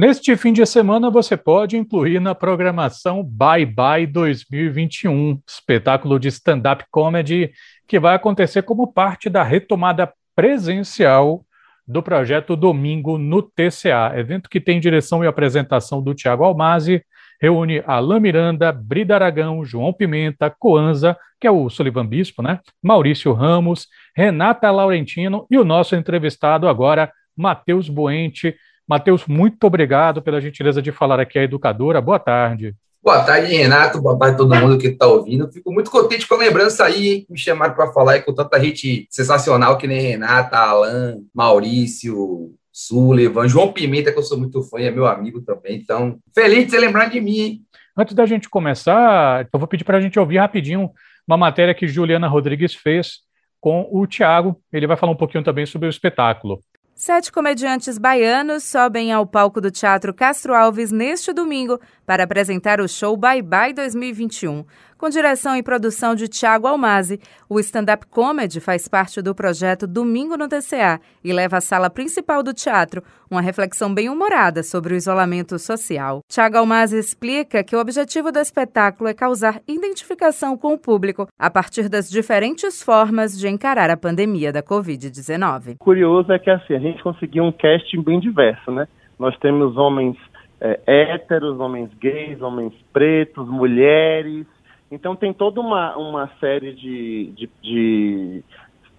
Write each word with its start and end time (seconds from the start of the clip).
Neste 0.00 0.36
fim 0.36 0.52
de 0.52 0.64
semana, 0.64 1.10
você 1.10 1.36
pode 1.36 1.76
incluir 1.76 2.20
na 2.20 2.32
programação 2.32 3.20
Bye 3.24 3.66
Bye 3.66 4.06
2021, 4.06 5.42
espetáculo 5.44 6.20
de 6.20 6.28
stand-up 6.28 6.84
comedy 6.88 7.50
que 7.84 7.98
vai 7.98 8.14
acontecer 8.14 8.62
como 8.62 8.92
parte 8.92 9.28
da 9.28 9.42
retomada 9.42 10.12
presencial 10.36 11.44
do 11.84 12.00
projeto 12.00 12.54
Domingo 12.54 13.18
no 13.18 13.42
TCA, 13.42 14.12
evento 14.14 14.48
que 14.48 14.60
tem 14.60 14.78
direção 14.78 15.24
e 15.24 15.26
apresentação 15.26 16.00
do 16.00 16.14
Tiago 16.14 16.44
Almazi, 16.44 17.02
reúne 17.42 17.82
Alain 17.84 18.20
Miranda, 18.20 18.70
Brida 18.70 19.16
Aragão, 19.16 19.64
João 19.64 19.92
Pimenta, 19.92 20.48
Coanza, 20.48 21.16
que 21.40 21.46
é 21.48 21.50
o 21.50 21.68
Sullivan 21.68 22.06
Bispo, 22.06 22.40
né? 22.40 22.60
Maurício 22.80 23.32
Ramos, 23.32 23.88
Renata 24.16 24.70
Laurentino 24.70 25.44
e 25.50 25.58
o 25.58 25.64
nosso 25.64 25.96
entrevistado 25.96 26.68
agora, 26.68 27.10
Matheus 27.36 27.88
Boente, 27.88 28.54
Matheus, 28.88 29.26
muito 29.26 29.64
obrigado 29.64 30.22
pela 30.22 30.40
gentileza 30.40 30.80
de 30.80 30.90
falar 30.90 31.20
aqui, 31.20 31.38
a 31.38 31.42
educadora. 31.42 32.00
Boa 32.00 32.18
tarde. 32.18 32.74
Boa 33.02 33.22
tarde, 33.22 33.54
Renato. 33.54 34.00
Boa 34.00 34.18
tarde 34.18 34.34
a 34.34 34.38
todo 34.38 34.56
mundo 34.56 34.78
que 34.78 34.88
está 34.88 35.06
ouvindo. 35.06 35.52
Fico 35.52 35.70
muito 35.70 35.90
contente 35.90 36.26
com 36.26 36.34
a 36.34 36.38
lembrança 36.38 36.84
aí, 36.84 37.08
hein? 37.08 37.26
Me 37.28 37.38
chamaram 37.38 37.74
para 37.74 37.92
falar 37.92 38.12
aí 38.12 38.22
com 38.22 38.34
tanta 38.34 38.58
gente 38.58 39.06
sensacional 39.10 39.76
que 39.76 39.86
nem 39.86 40.00
Renata, 40.00 40.56
Alan, 40.56 41.18
Maurício, 41.34 42.54
Sullivan, 42.72 43.46
João 43.46 43.72
Pimenta, 43.72 44.10
que 44.10 44.18
eu 44.18 44.22
sou 44.22 44.38
muito 44.38 44.62
fã 44.62 44.80
e 44.80 44.86
é 44.86 44.90
meu 44.90 45.06
amigo 45.06 45.42
também. 45.42 45.76
Então, 45.76 46.18
feliz 46.34 46.64
de 46.64 46.70
você 46.70 46.78
lembrar 46.78 47.10
de 47.10 47.20
mim, 47.20 47.38
hein? 47.38 47.62
Antes 47.96 48.14
da 48.14 48.24
gente 48.24 48.48
começar, 48.48 49.46
eu 49.52 49.58
vou 49.58 49.68
pedir 49.68 49.84
para 49.84 49.98
a 49.98 50.00
gente 50.00 50.18
ouvir 50.18 50.38
rapidinho 50.38 50.90
uma 51.26 51.36
matéria 51.36 51.74
que 51.74 51.86
Juliana 51.86 52.26
Rodrigues 52.26 52.74
fez 52.74 53.18
com 53.60 53.86
o 53.90 54.06
Tiago. 54.06 54.60
Ele 54.72 54.86
vai 54.86 54.96
falar 54.96 55.12
um 55.12 55.16
pouquinho 55.16 55.44
também 55.44 55.66
sobre 55.66 55.88
o 55.88 55.90
espetáculo. 55.90 56.62
Sete 57.00 57.30
comediantes 57.30 57.96
baianos 57.96 58.64
sobem 58.64 59.12
ao 59.12 59.24
palco 59.24 59.60
do 59.60 59.70
Teatro 59.70 60.12
Castro 60.12 60.52
Alves 60.52 60.90
neste 60.90 61.32
domingo 61.32 61.80
para 62.04 62.24
apresentar 62.24 62.80
o 62.80 62.88
show 62.88 63.16
Bye 63.16 63.40
Bye 63.40 63.72
2021. 63.72 64.64
Com 64.98 65.08
direção 65.08 65.54
e 65.54 65.62
produção 65.62 66.16
de 66.16 66.26
Tiago 66.26 66.66
Almazi, 66.66 67.20
o 67.48 67.60
stand-up 67.60 68.04
comedy 68.08 68.58
faz 68.58 68.88
parte 68.88 69.22
do 69.22 69.32
projeto 69.32 69.86
Domingo 69.86 70.36
no 70.36 70.48
TCA 70.48 70.98
e 71.22 71.32
leva 71.32 71.58
à 71.58 71.60
sala 71.60 71.88
principal 71.88 72.42
do 72.42 72.52
teatro 72.52 73.00
uma 73.30 73.40
reflexão 73.40 73.94
bem 73.94 74.08
humorada 74.08 74.64
sobre 74.64 74.94
o 74.94 74.96
isolamento 74.96 75.56
social. 75.56 76.18
Tiago 76.28 76.58
Almazi 76.58 76.98
explica 76.98 77.62
que 77.62 77.76
o 77.76 77.80
objetivo 77.80 78.32
do 78.32 78.40
espetáculo 78.40 79.08
é 79.08 79.14
causar 79.14 79.60
identificação 79.68 80.58
com 80.58 80.74
o 80.74 80.78
público 80.78 81.28
a 81.38 81.48
partir 81.48 81.88
das 81.88 82.10
diferentes 82.10 82.82
formas 82.82 83.38
de 83.38 83.46
encarar 83.46 83.90
a 83.90 83.96
pandemia 83.96 84.52
da 84.52 84.64
Covid-19. 84.64 85.76
Curioso 85.78 86.32
é 86.32 86.40
que 86.40 86.50
assim, 86.50 86.74
a 86.74 86.80
gente 86.80 87.00
conseguiu 87.04 87.44
um 87.44 87.52
casting 87.52 88.02
bem 88.02 88.18
diverso, 88.18 88.72
né? 88.72 88.88
Nós 89.16 89.38
temos 89.38 89.76
homens 89.76 90.16
é, 90.60 90.80
héteros, 90.86 91.60
homens 91.60 91.88
gays, 92.00 92.42
homens 92.42 92.74
pretos, 92.92 93.48
mulheres, 93.48 94.44
então 94.90 95.14
tem 95.14 95.32
toda 95.32 95.60
uma, 95.60 95.96
uma 95.96 96.28
série 96.40 96.72
de, 96.72 97.32
de, 97.32 97.50
de, 97.62 98.44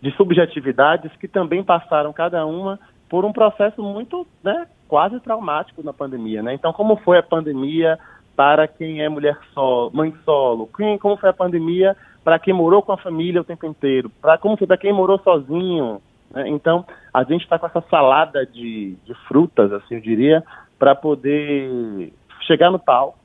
de 0.02 0.12
subjetividades 0.16 1.12
que 1.18 1.28
também 1.28 1.64
passaram 1.64 2.14
cada 2.14 2.46
uma 2.46 2.80
por 3.10 3.26
um 3.26 3.34
processo 3.34 3.82
muito, 3.82 4.26
né, 4.44 4.68
quase 4.88 5.20
traumático 5.20 5.84
na 5.84 5.92
pandemia, 5.92 6.44
né? 6.44 6.54
Então, 6.54 6.72
como 6.72 6.96
foi 6.98 7.18
a 7.18 7.24
pandemia 7.24 7.98
para 8.36 8.68
quem 8.68 9.02
é 9.02 9.10
mulher 9.10 9.38
solo, 9.54 9.92
mãe 9.94 10.14
solo? 10.24 10.70
Quem, 10.78 10.98
como 10.98 11.18
foi 11.18 11.30
a 11.30 11.34
pandemia 11.34 11.98
para 12.24 12.38
quem 12.38 12.54
morou 12.54 12.84
com 12.84 12.92
a 12.92 12.98
família 12.98 13.42
o 13.42 13.44
tempo 13.44 13.66
inteiro? 13.66 14.10
Para 14.22 14.38
como 14.38 14.56
foi 14.56 14.68
para 14.68 14.78
quem 14.78 14.94
morou 14.94 15.18
sozinho? 15.20 16.00
Né? 16.32 16.48
Então, 16.50 16.86
a 17.14 17.24
gente 17.24 17.42
está 17.42 17.58
com 17.58 17.66
essa 17.66 17.82
salada 17.90 18.46
de, 18.46 18.96
de 19.04 19.14
frutas, 19.28 19.74
assim, 19.74 19.96
eu 19.96 20.02
diria, 20.02 20.44
para 20.78 20.96
poder 20.96 22.14
chegar 22.46 22.72
no 22.72 22.80
palco 22.80 23.19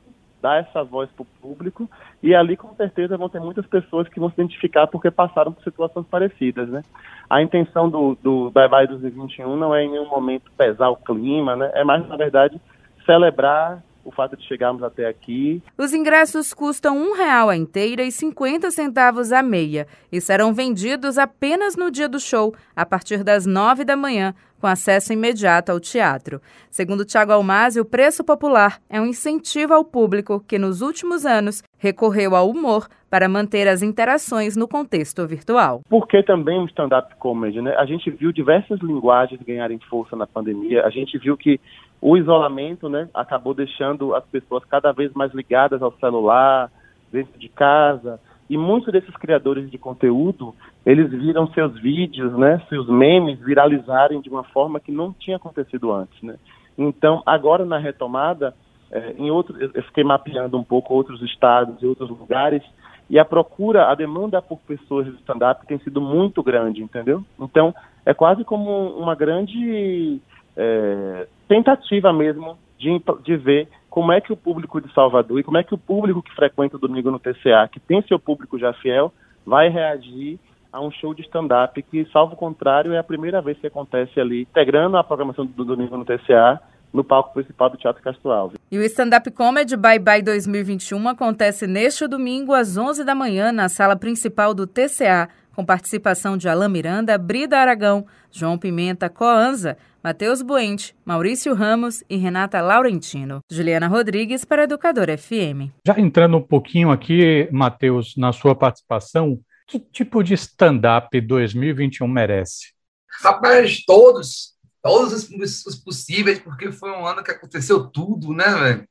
dar 0.44 0.60
essa 0.60 0.84
voz 0.84 1.08
para 1.12 1.22
o 1.22 1.26
público 1.40 1.90
e 2.22 2.34
ali 2.34 2.54
com 2.54 2.74
certeza 2.74 3.16
vão 3.16 3.30
ter 3.30 3.40
muitas 3.40 3.66
pessoas 3.66 4.06
que 4.06 4.20
vão 4.20 4.28
se 4.28 4.34
identificar 4.34 4.86
porque 4.86 5.10
passaram 5.10 5.50
por 5.50 5.64
situações 5.64 6.06
parecidas, 6.06 6.68
né? 6.68 6.82
A 7.30 7.40
intenção 7.40 7.88
do, 7.88 8.14
do 8.22 8.50
Bye 8.50 8.68
Bye 8.68 8.86
2021 8.88 9.56
não 9.56 9.74
é 9.74 9.84
em 9.84 9.90
nenhum 9.90 10.06
momento 10.06 10.52
pesar 10.54 10.90
o 10.90 10.96
clima, 10.96 11.56
né? 11.56 11.70
É 11.72 11.82
mais, 11.82 12.06
na 12.06 12.16
verdade, 12.16 12.60
celebrar 13.06 13.82
o 14.04 14.12
fato 14.12 14.36
de 14.36 14.46
chegarmos 14.46 14.82
até 14.82 15.06
aqui. 15.06 15.62
Os 15.78 15.92
ingressos 15.92 16.52
custam 16.52 16.96
um 16.96 17.14
real 17.14 17.48
a 17.48 17.56
inteira 17.56 18.02
e 18.02 18.12
50 18.12 18.70
centavos 18.70 19.32
a 19.32 19.42
meia 19.42 19.86
e 20.12 20.20
serão 20.20 20.52
vendidos 20.52 21.18
apenas 21.18 21.76
no 21.76 21.90
dia 21.90 22.08
do 22.08 22.20
show, 22.20 22.54
a 22.76 22.84
partir 22.84 23.24
das 23.24 23.46
nove 23.46 23.84
da 23.84 23.96
manhã, 23.96 24.34
com 24.60 24.66
acesso 24.66 25.12
imediato 25.12 25.70
ao 25.70 25.78
teatro. 25.78 26.40
Segundo 26.70 27.04
Tiago 27.04 27.32
Almazi, 27.32 27.80
o 27.80 27.84
preço 27.84 28.24
popular 28.24 28.80
é 28.88 29.00
um 29.00 29.06
incentivo 29.06 29.74
ao 29.74 29.84
público 29.84 30.42
que, 30.48 30.58
nos 30.58 30.80
últimos 30.80 31.26
anos, 31.26 31.62
recorreu 31.76 32.34
ao 32.34 32.48
humor 32.48 32.88
para 33.10 33.28
manter 33.28 33.68
as 33.68 33.82
interações 33.82 34.56
no 34.56 34.66
contexto 34.66 35.26
virtual. 35.26 35.82
Porque 35.88 36.22
também 36.22 36.58
o 36.58 36.64
stand-up 36.64 37.14
comedy, 37.16 37.60
né? 37.60 37.74
A 37.76 37.84
gente 37.84 38.10
viu 38.10 38.32
diversas 38.32 38.80
linguagens 38.80 39.40
ganharem 39.42 39.78
força 39.88 40.16
na 40.16 40.26
pandemia. 40.26 40.84
A 40.84 40.90
gente 40.90 41.18
viu 41.18 41.36
que 41.36 41.60
o 42.04 42.18
isolamento, 42.18 42.86
né, 42.86 43.08
acabou 43.14 43.54
deixando 43.54 44.14
as 44.14 44.22
pessoas 44.26 44.62
cada 44.66 44.92
vez 44.92 45.10
mais 45.14 45.32
ligadas 45.32 45.80
ao 45.80 45.90
celular, 45.92 46.70
dentro 47.10 47.38
de 47.38 47.48
casa. 47.48 48.20
E 48.48 48.58
muitos 48.58 48.92
desses 48.92 49.16
criadores 49.16 49.70
de 49.70 49.78
conteúdo, 49.78 50.54
eles 50.84 51.10
viram 51.10 51.46
seus 51.54 51.80
vídeos, 51.80 52.36
né, 52.36 52.60
seus 52.68 52.86
memes 52.90 53.40
viralizarem 53.40 54.20
de 54.20 54.28
uma 54.28 54.44
forma 54.44 54.78
que 54.78 54.92
não 54.92 55.14
tinha 55.14 55.38
acontecido 55.38 55.90
antes, 55.90 56.22
né? 56.22 56.36
Então, 56.76 57.22
agora 57.24 57.64
na 57.64 57.78
retomada, 57.78 58.54
é, 58.90 59.14
em 59.16 59.30
outro, 59.30 59.56
eu 59.58 59.82
fiquei 59.84 60.04
mapeando 60.04 60.58
um 60.58 60.64
pouco 60.64 60.92
outros 60.92 61.22
estados 61.22 61.82
e 61.82 61.86
outros 61.86 62.10
lugares, 62.10 62.62
e 63.08 63.18
a 63.18 63.24
procura, 63.24 63.90
a 63.90 63.94
demanda 63.94 64.42
por 64.42 64.58
pessoas 64.58 65.06
de 65.06 65.12
stand-up 65.20 65.66
tem 65.66 65.78
sido 65.78 66.02
muito 66.02 66.42
grande, 66.42 66.82
entendeu? 66.82 67.24
Então, 67.40 67.74
é 68.04 68.12
quase 68.12 68.44
como 68.44 68.90
uma 68.90 69.14
grande 69.14 70.20
é, 70.56 71.26
tentativa 71.48 72.12
mesmo 72.12 72.58
de, 72.78 73.00
de 73.22 73.36
ver 73.36 73.68
como 73.88 74.12
é 74.12 74.20
que 74.20 74.32
o 74.32 74.36
público 74.36 74.80
de 74.80 74.92
Salvador 74.92 75.38
e 75.38 75.44
como 75.44 75.58
é 75.58 75.62
que 75.62 75.74
o 75.74 75.78
público 75.78 76.22
que 76.22 76.34
frequenta 76.34 76.76
o 76.76 76.80
domingo 76.80 77.10
no 77.10 77.18
TCA, 77.18 77.68
que 77.70 77.78
tem 77.78 78.02
seu 78.02 78.18
público 78.18 78.58
já 78.58 78.72
fiel, 78.72 79.12
vai 79.46 79.68
reagir 79.68 80.38
a 80.72 80.80
um 80.80 80.90
show 80.90 81.14
de 81.14 81.22
stand-up 81.22 81.80
que, 81.84 82.04
salvo 82.12 82.34
contrário, 82.34 82.92
é 82.92 82.98
a 82.98 83.04
primeira 83.04 83.40
vez 83.40 83.56
que 83.58 83.68
acontece 83.68 84.18
ali, 84.18 84.42
integrando 84.42 84.96
a 84.96 85.04
programação 85.04 85.46
do 85.46 85.64
domingo 85.64 85.96
no 85.96 86.04
TCA, 86.04 86.60
no 86.92 87.04
palco 87.04 87.32
principal 87.32 87.70
do 87.70 87.76
Teatro 87.76 88.02
Castro 88.02 88.32
Alves. 88.32 88.58
E 88.70 88.78
o 88.78 88.82
Stand-Up 88.82 89.30
Comedy 89.32 89.76
Bye 89.76 90.00
Bye 90.00 90.22
2021 90.22 91.08
acontece 91.08 91.66
neste 91.66 92.08
domingo 92.08 92.52
às 92.52 92.76
11 92.76 93.04
da 93.04 93.14
manhã 93.14 93.52
na 93.52 93.68
sala 93.68 93.94
principal 93.94 94.52
do 94.52 94.66
TCA, 94.66 95.28
com 95.54 95.64
participação 95.64 96.36
de 96.36 96.48
Alain 96.48 96.68
Miranda, 96.68 97.16
Brida 97.16 97.58
Aragão, 97.58 98.06
João 98.30 98.58
Pimenta, 98.58 99.08
Coanza, 99.08 99.76
Matheus 100.02 100.42
Buente, 100.42 100.94
Maurício 101.04 101.54
Ramos 101.54 102.02
e 102.10 102.16
Renata 102.16 102.60
Laurentino. 102.60 103.40
Juliana 103.50 103.86
Rodrigues 103.86 104.44
para 104.44 104.64
Educador 104.64 105.06
FM. 105.16 105.72
Já 105.86 105.98
entrando 105.98 106.36
um 106.36 106.42
pouquinho 106.42 106.90
aqui, 106.90 107.48
Matheus, 107.50 108.14
na 108.16 108.32
sua 108.32 108.54
participação, 108.54 109.40
que 109.66 109.78
tipo 109.78 110.22
de 110.22 110.34
stand-up 110.34 111.18
2021 111.20 112.06
merece? 112.06 112.74
Rapaz, 113.22 113.82
todos. 113.84 114.54
Todos 114.82 115.12
os, 115.30 115.66
os, 115.66 115.76
possíveis, 115.76 116.38
porque 116.38 116.70
foi 116.70 116.90
um 116.90 117.06
ano 117.06 117.24
que 117.24 117.30
aconteceu 117.30 117.86
tudo, 117.86 118.34
né, 118.34 118.44
velho? 118.44 118.88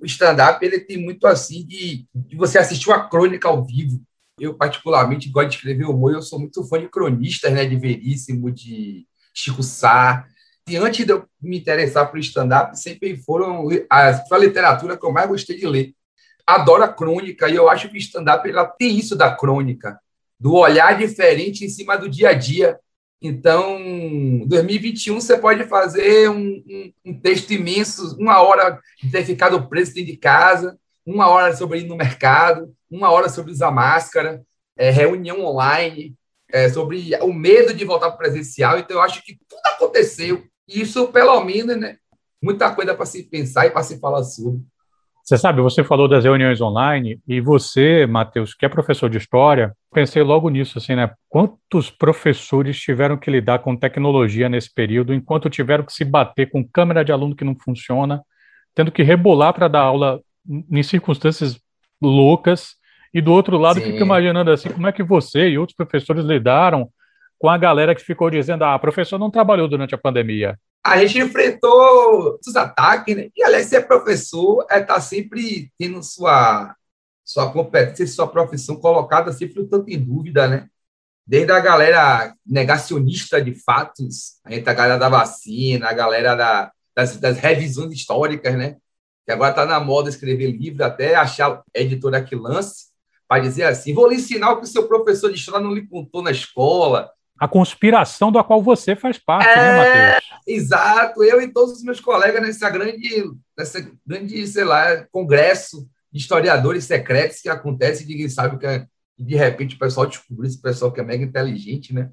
O 0.00 0.06
stand-up, 0.06 0.64
ele 0.64 0.80
tem 0.80 0.96
muito 0.96 1.26
assim 1.26 1.64
de, 1.64 2.06
de 2.12 2.36
você 2.36 2.58
assistir 2.58 2.88
uma 2.88 3.08
crônica 3.08 3.46
ao 3.46 3.64
vivo. 3.64 4.02
Eu, 4.38 4.54
particularmente, 4.54 5.30
gosto 5.30 5.50
de 5.50 5.56
escrever 5.56 5.84
humor, 5.84 6.12
eu 6.12 6.22
sou 6.22 6.38
muito 6.38 6.64
fã 6.64 6.78
de 6.78 6.88
cronistas, 6.88 7.52
né, 7.52 7.64
de 7.64 7.76
Veríssimo, 7.76 8.50
de 8.50 9.06
Chico 9.34 9.62
Sá, 9.62 10.26
e 10.68 10.76
antes 10.76 11.06
de 11.06 11.12
eu 11.12 11.24
me 11.40 11.58
interessar 11.58 12.10
por 12.10 12.18
stand-up, 12.18 12.78
sempre 12.78 13.16
foram 13.16 13.68
a, 13.88 14.38
literatura 14.38 14.98
que 14.98 15.06
eu 15.06 15.10
mais 15.10 15.26
gostei 15.26 15.56
de 15.56 15.66
ler. 15.66 15.94
Adoro 16.46 16.82
a 16.82 16.88
crônica 16.88 17.48
e 17.48 17.56
eu 17.56 17.70
acho 17.70 17.88
que 17.88 17.96
stand-up 17.96 18.46
tem 18.78 18.98
isso 18.98 19.16
da 19.16 19.34
crônica, 19.34 19.98
do 20.38 20.54
olhar 20.54 20.96
diferente 20.98 21.64
em 21.64 21.70
cima 21.70 21.96
do 21.96 22.08
dia 22.08 22.30
a 22.30 22.32
dia. 22.34 22.78
Então, 23.20 23.78
2021 24.46 25.20
você 25.20 25.38
pode 25.38 25.64
fazer 25.64 26.28
um, 26.28 26.62
um, 26.68 26.92
um 27.06 27.18
texto 27.18 27.50
imenso, 27.50 28.14
uma 28.18 28.42
hora 28.42 28.78
de 29.02 29.10
ter 29.10 29.24
ficado 29.24 29.66
preso 29.68 29.94
dentro 29.94 30.12
de 30.12 30.18
casa, 30.18 30.78
uma 31.04 31.28
hora 31.28 31.56
sobre 31.56 31.80
ir 31.80 31.86
no 31.86 31.96
mercado, 31.96 32.74
uma 32.90 33.10
hora 33.10 33.28
sobre 33.28 33.52
usar 33.52 33.70
máscara, 33.70 34.42
é, 34.76 34.90
reunião 34.90 35.44
online, 35.44 36.14
é, 36.50 36.68
sobre 36.68 37.10
o 37.20 37.32
medo 37.32 37.74
de 37.74 37.84
voltar 37.84 38.10
para 38.10 38.18
presencial. 38.18 38.78
Então, 38.78 38.96
eu 38.96 39.02
acho 39.02 39.22
que 39.22 39.38
tudo 39.48 39.60
aconteceu 39.66 40.44
isso, 40.66 41.08
pelo 41.08 41.42
menos, 41.44 41.76
né? 41.76 41.96
Muita 42.42 42.74
coisa 42.74 42.94
para 42.94 43.06
se 43.06 43.24
pensar 43.24 43.66
e 43.66 43.70
para 43.70 43.82
se 43.82 43.98
falar 43.98 44.22
sobre. 44.22 44.60
Você 45.24 45.36
sabe, 45.36 45.60
você 45.60 45.84
falou 45.84 46.08
das 46.08 46.24
reuniões 46.24 46.58
online 46.58 47.20
e 47.28 47.38
você, 47.38 48.06
Matheus, 48.06 48.54
que 48.54 48.64
é 48.64 48.68
professor 48.68 49.10
de 49.10 49.18
história, 49.18 49.76
pensei 49.92 50.22
logo 50.22 50.48
nisso, 50.48 50.78
assim, 50.78 50.94
né? 50.94 51.12
Quantos 51.28 51.90
professores 51.90 52.80
tiveram 52.80 53.18
que 53.18 53.30
lidar 53.30 53.58
com 53.58 53.76
tecnologia 53.76 54.48
nesse 54.48 54.72
período, 54.72 55.12
enquanto 55.12 55.50
tiveram 55.50 55.84
que 55.84 55.92
se 55.92 56.02
bater 56.02 56.48
com 56.48 56.66
câmera 56.66 57.04
de 57.04 57.12
aluno 57.12 57.36
que 57.36 57.44
não 57.44 57.54
funciona, 57.54 58.22
tendo 58.74 58.90
que 58.90 59.02
rebolar 59.02 59.52
para 59.52 59.68
dar 59.68 59.82
aula 59.82 60.18
em 60.48 60.82
circunstâncias 60.82 61.60
loucas, 62.00 62.77
e 63.12 63.20
do 63.20 63.32
outro 63.32 63.56
lado, 63.56 63.80
fico 63.80 63.98
imaginando 63.98 64.50
assim, 64.50 64.70
como 64.70 64.86
é 64.86 64.92
que 64.92 65.02
você 65.02 65.48
e 65.48 65.58
outros 65.58 65.76
professores 65.76 66.24
lidaram 66.24 66.88
com 67.38 67.48
a 67.48 67.56
galera 67.56 67.94
que 67.94 68.02
ficou 68.02 68.30
dizendo, 68.30 68.64
ah, 68.64 68.78
professor 68.78 69.18
não 69.18 69.30
trabalhou 69.30 69.68
durante 69.68 69.94
a 69.94 69.98
pandemia 69.98 70.58
a 70.88 71.04
gente 71.04 71.18
enfrentou 71.18 72.38
os 72.46 72.56
ataques, 72.56 73.16
né? 73.16 73.28
E, 73.36 73.42
aliás, 73.42 73.66
ser 73.66 73.86
professor 73.86 74.66
é 74.70 74.80
estar 74.80 74.94
tá 74.94 75.00
sempre 75.00 75.70
tendo 75.78 76.02
sua, 76.02 76.74
sua 77.24 77.52
competência, 77.52 78.06
sua 78.06 78.28
profissão 78.28 78.76
colocada 78.76 79.32
sempre 79.32 79.60
um 79.60 79.68
tanto 79.68 79.90
em 79.90 79.98
dúvida, 79.98 80.48
né? 80.48 80.68
Desde 81.26 81.52
a 81.52 81.60
galera 81.60 82.34
negacionista 82.46 83.40
de 83.42 83.54
fatos, 83.54 84.40
a 84.44 84.52
gente, 84.52 84.68
a 84.68 84.72
galera 84.72 84.98
da 84.98 85.08
vacina, 85.10 85.88
a 85.88 85.92
galera 85.92 86.34
da, 86.34 86.72
das, 86.96 87.18
das 87.18 87.38
revisões 87.38 87.92
históricas, 87.92 88.56
né? 88.56 88.76
Que 89.26 89.32
agora 89.32 89.50
está 89.50 89.66
na 89.66 89.78
moda 89.78 90.08
escrever 90.08 90.52
livro, 90.52 90.82
até 90.82 91.14
achar 91.14 91.62
editora 91.74 92.22
que 92.24 92.34
lance, 92.34 92.86
para 93.28 93.42
dizer 93.42 93.64
assim: 93.64 93.94
vou 93.94 94.08
lhe 94.08 94.16
ensinar 94.16 94.52
o 94.52 94.56
que 94.56 94.64
o 94.64 94.68
seu 94.68 94.88
professor 94.88 95.30
de 95.30 95.38
história 95.38 95.64
não 95.64 95.74
lhe 95.74 95.86
contou 95.86 96.22
na 96.22 96.30
escola, 96.30 97.10
a 97.38 97.46
conspiração 97.46 98.32
da 98.32 98.42
qual 98.42 98.60
você 98.60 98.96
faz 98.96 99.16
parte, 99.16 99.46
né, 99.46 99.52
é, 99.52 99.56
né, 99.56 100.12
Matheus? 100.12 100.40
Exato, 100.46 101.22
eu 101.22 101.40
e 101.40 101.52
todos 101.52 101.74
os 101.74 101.82
meus 101.84 102.00
colegas 102.00 102.42
nessa 102.42 102.68
grande, 102.68 103.30
nessa 103.56 103.88
grande, 104.04 104.46
sei 104.46 104.64
lá, 104.64 105.04
congresso 105.12 105.88
de 106.10 106.18
historiadores 106.18 106.84
secretos 106.84 107.40
que 107.40 107.48
acontece 107.48 108.02
e 108.02 108.06
ninguém 108.08 108.28
sabe 108.28 108.56
o 108.56 108.58
que 108.58 108.66
é. 108.66 108.86
E 109.16 109.22
de 109.22 109.36
repente 109.36 109.76
o 109.76 109.78
pessoal 109.78 110.06
descobriu 110.06 110.48
esse 110.48 110.60
pessoal 110.60 110.90
que 110.90 111.00
é 111.00 111.04
mega 111.04 111.24
inteligente, 111.24 111.94
né? 111.94 112.10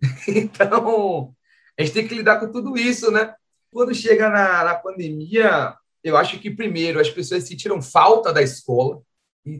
Então, 0.28 1.34
a 1.78 1.82
gente 1.82 1.94
tem 1.94 2.06
que 2.06 2.14
lidar 2.14 2.38
com 2.38 2.52
tudo 2.52 2.76
isso, 2.76 3.10
né? 3.10 3.34
Quando 3.70 3.94
chega 3.94 4.28
na, 4.28 4.64
na 4.64 4.74
pandemia, 4.74 5.74
eu 6.04 6.16
acho 6.16 6.38
que, 6.38 6.50
primeiro, 6.50 7.00
as 7.00 7.08
pessoas 7.08 7.44
sentiram 7.44 7.80
falta 7.80 8.32
da 8.32 8.42
escola, 8.42 9.00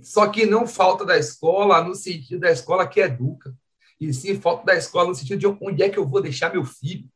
só 0.03 0.29
que 0.29 0.47
não 0.47 0.67
falta 0.67 1.05
da 1.05 1.17
escola 1.17 1.83
no 1.83 1.95
sentido 1.95 2.41
da 2.41 2.51
escola 2.51 2.87
que 2.87 3.01
educa 3.01 3.55
e 4.01 4.13
sim 4.13 4.41
falta 4.41 4.65
da 4.65 4.75
escola 4.75 5.09
no 5.09 5.15
sentido 5.15 5.39
de 5.39 5.47
onde 5.47 5.83
é 5.83 5.89
que 5.89 5.99
eu 5.99 6.07
vou 6.07 6.21
deixar 6.21 6.53
meu 6.53 6.65
filho. 6.65 7.09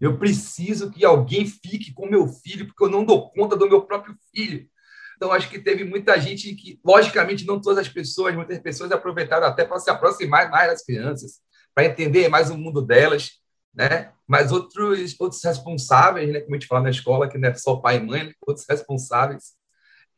Eu 0.00 0.18
preciso 0.18 0.90
que 0.90 1.04
alguém 1.04 1.46
fique 1.46 1.92
com 1.92 2.06
meu 2.06 2.28
filho, 2.28 2.66
porque 2.66 2.84
eu 2.84 2.88
não 2.88 3.04
dou 3.04 3.30
conta 3.30 3.56
do 3.56 3.68
meu 3.68 3.82
próprio 3.82 4.16
filho. 4.32 4.68
Então, 5.16 5.32
acho 5.32 5.50
que 5.50 5.58
teve 5.58 5.82
muita 5.82 6.20
gente 6.20 6.54
que, 6.54 6.78
logicamente, 6.84 7.44
não 7.44 7.60
todas 7.60 7.78
as 7.78 7.88
pessoas, 7.88 8.36
muitas 8.36 8.56
pessoas 8.60 8.92
aproveitaram 8.92 9.48
até 9.48 9.64
para 9.64 9.80
se 9.80 9.90
aproximar 9.90 10.48
mais 10.48 10.70
das 10.70 10.84
crianças, 10.84 11.40
para 11.74 11.86
entender 11.86 12.28
mais 12.28 12.50
o 12.50 12.56
mundo 12.56 12.80
delas, 12.80 13.32
né? 13.74 14.12
Mas 14.28 14.52
outros, 14.52 15.16
outros 15.18 15.42
responsáveis, 15.42 16.32
né? 16.32 16.40
como 16.40 16.54
a 16.54 16.58
gente 16.58 16.68
fala 16.68 16.82
na 16.82 16.90
escola, 16.90 17.28
que 17.28 17.36
não 17.36 17.48
é 17.48 17.54
só 17.54 17.76
pai 17.76 17.96
e 17.96 18.00
mãe, 18.00 18.24
né? 18.24 18.32
outros 18.46 18.64
responsáveis, 18.68 19.57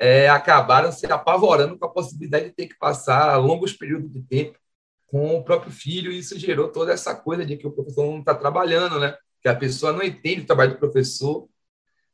é, 0.00 0.30
acabaram 0.30 0.90
se 0.90 1.04
apavorando 1.06 1.78
com 1.78 1.84
a 1.84 1.90
possibilidade 1.90 2.46
de 2.46 2.52
ter 2.52 2.66
que 2.66 2.78
passar 2.78 3.36
longos 3.36 3.74
períodos 3.74 4.10
de 4.10 4.22
tempo 4.22 4.58
com 5.06 5.36
o 5.36 5.44
próprio 5.44 5.70
filho, 5.70 6.10
e 6.10 6.18
isso 6.18 6.38
gerou 6.38 6.68
toda 6.68 6.92
essa 6.92 7.14
coisa 7.14 7.44
de 7.44 7.56
que 7.56 7.66
o 7.66 7.70
professor 7.70 8.06
não 8.06 8.20
está 8.20 8.34
trabalhando, 8.34 8.98
né? 8.98 9.14
que 9.42 9.48
a 9.48 9.54
pessoa 9.54 9.92
não 9.92 10.02
entende 10.02 10.42
o 10.42 10.46
trabalho 10.46 10.72
do 10.72 10.78
professor 10.78 11.48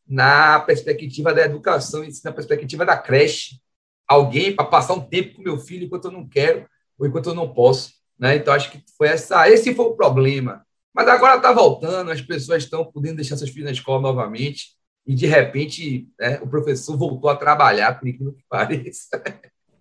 na 0.06 0.60
perspectiva 0.60 1.32
da 1.32 1.44
educação, 1.44 2.02
na 2.24 2.32
perspectiva 2.32 2.84
da 2.84 2.96
creche. 2.96 3.60
Alguém 4.08 4.54
para 4.54 4.64
passar 4.64 4.94
um 4.94 5.00
tempo 5.00 5.36
com 5.36 5.42
meu 5.42 5.58
filho 5.58 5.84
enquanto 5.84 6.06
eu 6.06 6.12
não 6.12 6.26
quero 6.28 6.66
ou 6.98 7.06
enquanto 7.06 7.30
eu 7.30 7.34
não 7.34 7.52
posso. 7.52 7.92
Né? 8.18 8.36
Então, 8.36 8.54
acho 8.54 8.70
que 8.70 8.82
foi 8.96 9.08
essa, 9.08 9.48
esse 9.50 9.74
foi 9.74 9.86
o 9.86 9.96
problema. 9.96 10.64
Mas 10.94 11.08
agora 11.08 11.36
está 11.36 11.52
voltando, 11.52 12.10
as 12.10 12.22
pessoas 12.22 12.62
estão 12.62 12.84
podendo 12.84 13.16
deixar 13.16 13.36
seus 13.36 13.50
filhos 13.50 13.66
na 13.66 13.72
escola 13.72 14.00
novamente, 14.00 14.76
e 15.06 15.14
de 15.14 15.26
repente 15.26 16.08
né, 16.18 16.38
o 16.42 16.48
professor 16.48 16.96
voltou 16.96 17.30
a 17.30 17.36
trabalhar, 17.36 17.98
por 17.98 18.08
incrível 18.08 18.32
que 18.32 18.44
pareça. 18.48 19.22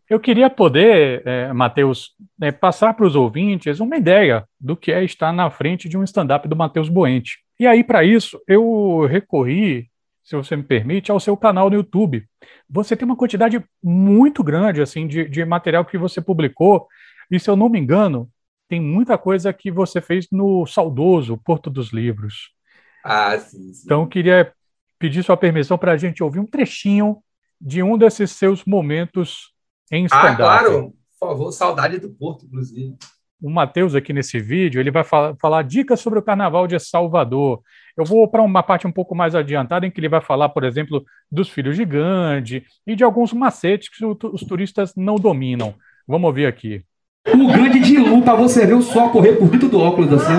Eu 0.08 0.20
queria 0.20 0.52
poder, 0.52 1.24
é, 1.26 1.52
Matheus, 1.52 2.12
é, 2.40 2.52
passar 2.52 2.94
para 2.94 3.08
os 3.08 3.16
ouvintes 3.16 3.80
uma 3.80 3.98
ideia 3.98 4.48
do 4.60 4.78
que 4.78 4.92
é 4.92 5.04
estar 5.04 5.34
na 5.34 5.50
frente 5.50 5.90
de 5.90 5.98
um 5.98 6.04
stand-up 6.04 6.48
do 6.48 6.56
Matheus 6.56 6.90
Boente. 6.90 7.40
E 7.60 7.66
aí, 7.66 7.84
para 7.84 8.04
isso, 8.04 8.40
eu 8.48 9.08
recorri, 9.10 9.90
se 10.24 10.36
você 10.36 10.56
me 10.56 10.62
permite, 10.62 11.12
ao 11.12 11.20
seu 11.20 11.36
canal 11.36 11.72
no 11.72 11.78
YouTube. 11.78 12.24
Você 12.70 12.96
tem 12.96 13.06
uma 13.06 13.16
quantidade 13.16 13.64
muito 13.82 14.44
grande 14.44 14.80
assim 14.80 15.08
de, 15.08 15.28
de 15.28 15.44
material 15.44 15.84
que 15.84 15.98
você 15.98 16.22
publicou, 16.22 16.88
e 17.32 17.40
se 17.40 17.50
eu 17.50 17.56
não 17.56 17.68
me 17.68 17.80
engano, 17.80 18.30
tem 18.70 18.80
muita 18.80 19.18
coisa 19.18 19.52
que 19.52 19.72
você 19.72 20.02
fez 20.02 20.28
no 20.32 20.68
saudoso 20.68 21.38
Porto 21.44 21.70
dos 21.70 21.92
Livros. 21.92 22.52
Ah, 23.04 23.38
sim, 23.40 23.74
sim. 23.74 23.82
Então, 23.86 24.02
eu 24.02 24.08
queria 24.08 24.54
pedir 25.00 25.24
sua 25.24 25.38
permissão 25.38 25.78
para 25.78 25.94
a 25.94 25.98
gente 25.98 26.24
ouvir 26.24 26.40
um 26.40 26.46
trechinho 26.46 27.18
de 27.60 27.82
um 27.82 27.98
desses 27.98 28.32
seus 28.32 28.64
momentos 28.66 29.54
em 29.92 30.06
stand-up. 30.06 30.34
Ah, 30.34 30.36
claro, 30.36 30.94
por 31.20 31.30
favor, 31.30 31.52
saudade 31.52 32.00
do 32.00 32.10
Porto, 32.10 32.46
inclusive. 32.46 32.96
O 33.42 33.50
Matheus 33.50 33.94
aqui 33.94 34.14
nesse 34.14 34.40
vídeo, 34.40 34.80
ele 34.80 34.90
vai 34.90 35.04
falar, 35.04 35.36
falar 35.40 35.62
dicas 35.62 36.00
sobre 36.00 36.18
o 36.18 36.22
Carnaval 36.22 36.68
de 36.68 36.80
Salvador. 36.80 37.62
Eu 37.98 38.06
vou 38.06 38.28
para 38.28 38.42
uma 38.42 38.64
parte 38.64 38.88
um 38.88 38.92
pouco 38.92 39.14
mais 39.14 39.36
adiantada, 39.36 39.86
em 39.86 39.92
que 39.92 40.00
ele 40.00 40.10
vai 40.10 40.22
falar, 40.22 40.50
por 40.50 40.64
exemplo, 40.64 41.04
dos 41.32 41.50
filhos 41.50 41.76
de 41.76 41.86
Gandhi 41.86 42.66
e 42.88 42.96
de 42.96 43.04
alguns 43.04 43.34
macetes 43.34 43.90
que 43.90 44.06
os 44.06 44.42
turistas 44.42 44.94
não 44.96 45.16
dominam. 45.16 45.76
Vamos 46.08 46.28
ouvir 46.28 46.46
aqui. 46.46 46.84
O 47.28 47.48
Gandhi 47.48 47.80
de 47.80 47.98
Lu, 47.98 48.22
para 48.22 48.36
você 48.36 48.66
ver 48.66 48.76
o 48.76 48.82
sol 48.82 49.10
correr 49.10 49.34
por 49.34 49.50
dentro 49.50 49.70
do 49.70 49.80
óculos 49.80 50.14
assim. 50.14 50.34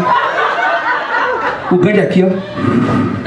O 1.73 1.79
Gandhi 1.79 2.01
aqui, 2.01 2.23
ó. 2.23 3.26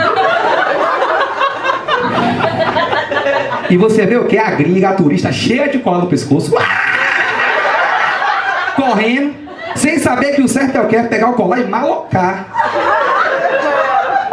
E 3.70 3.78
você 3.78 4.06
vê 4.06 4.18
o 4.18 4.26
que? 4.26 4.38
A 4.38 4.50
gringa, 4.52 4.90
a 4.90 4.94
turista 4.94 5.32
cheia 5.32 5.70
de 5.70 5.78
cola 5.78 6.00
no 6.00 6.08
pescoço. 6.08 6.52
Correndo, 8.76 9.36
sem 9.76 10.00
saber 10.00 10.34
que 10.34 10.42
o 10.42 10.48
certo 10.48 10.76
é 10.78 10.82
o 10.82 10.88
que? 10.88 10.96
É 10.96 11.04
pegar 11.04 11.30
o 11.30 11.34
colar 11.34 11.60
e 11.60 11.66
malocar. 11.66 12.48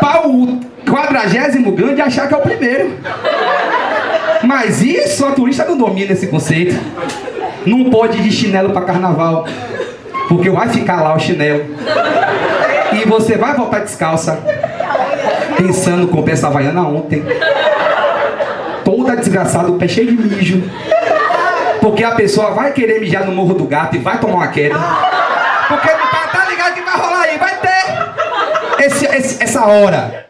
Para 0.01 0.27
o 0.27 0.61
quadragésimo 0.87 1.73
grande 1.73 2.01
achar 2.01 2.29
que 2.29 2.35
é 2.35 2.37
o 2.37 2.41
primeiro. 2.41 2.93
Mas 4.43 4.81
isso 4.81 5.27
a 5.27 5.33
turista 5.33 5.65
não 5.65 5.77
domina 5.77 6.13
esse 6.13 6.29
conceito. 6.29 6.79
Não 7.67 7.91
pode 7.91 8.19
ir 8.19 8.23
de 8.23 8.33
chinelo 8.33 8.71
para 8.71 8.87
carnaval. 8.87 9.47
Porque 10.29 10.49
vai 10.49 10.69
ficar 10.69 11.03
lá 11.03 11.15
o 11.15 11.19
chinelo. 11.19 11.65
E 12.93 13.07
você 13.07 13.37
vai 13.37 13.55
voltar 13.55 13.81
descalça. 13.81 14.41
Pensando 15.59 16.09
com 16.09 16.23
peça 16.23 16.47
havaiana 16.47 16.83
ontem 16.83 17.23
toda 19.17 19.21
desgraçada, 19.21 19.71
o 19.71 19.79
pé 19.79 19.89
cheio 19.89 20.15
de 20.17 20.23
mijo. 20.23 20.63
Porque 21.81 22.05
a 22.05 22.15
pessoa 22.15 22.51
vai 22.51 22.73
querer 22.73 23.01
mijar 23.01 23.25
no 23.27 23.33
morro 23.33 23.55
do 23.55 23.67
gato 23.67 23.97
e 23.97 23.99
vai 23.99 24.21
tomar 24.21 24.35
uma 24.35 24.49
queda. 24.49 24.75
Porque 25.69 25.89
tá, 25.89 26.29
tá 26.33 26.51
ligado 26.51 26.75
que 26.75 26.83
vai 26.83 26.97
rolar 26.97 27.23
aí, 27.23 27.39
vai 27.39 27.61
ter 27.61 28.85
esse, 28.85 29.07
esse, 29.07 29.43
essa 29.43 29.67
hora. 29.67 30.27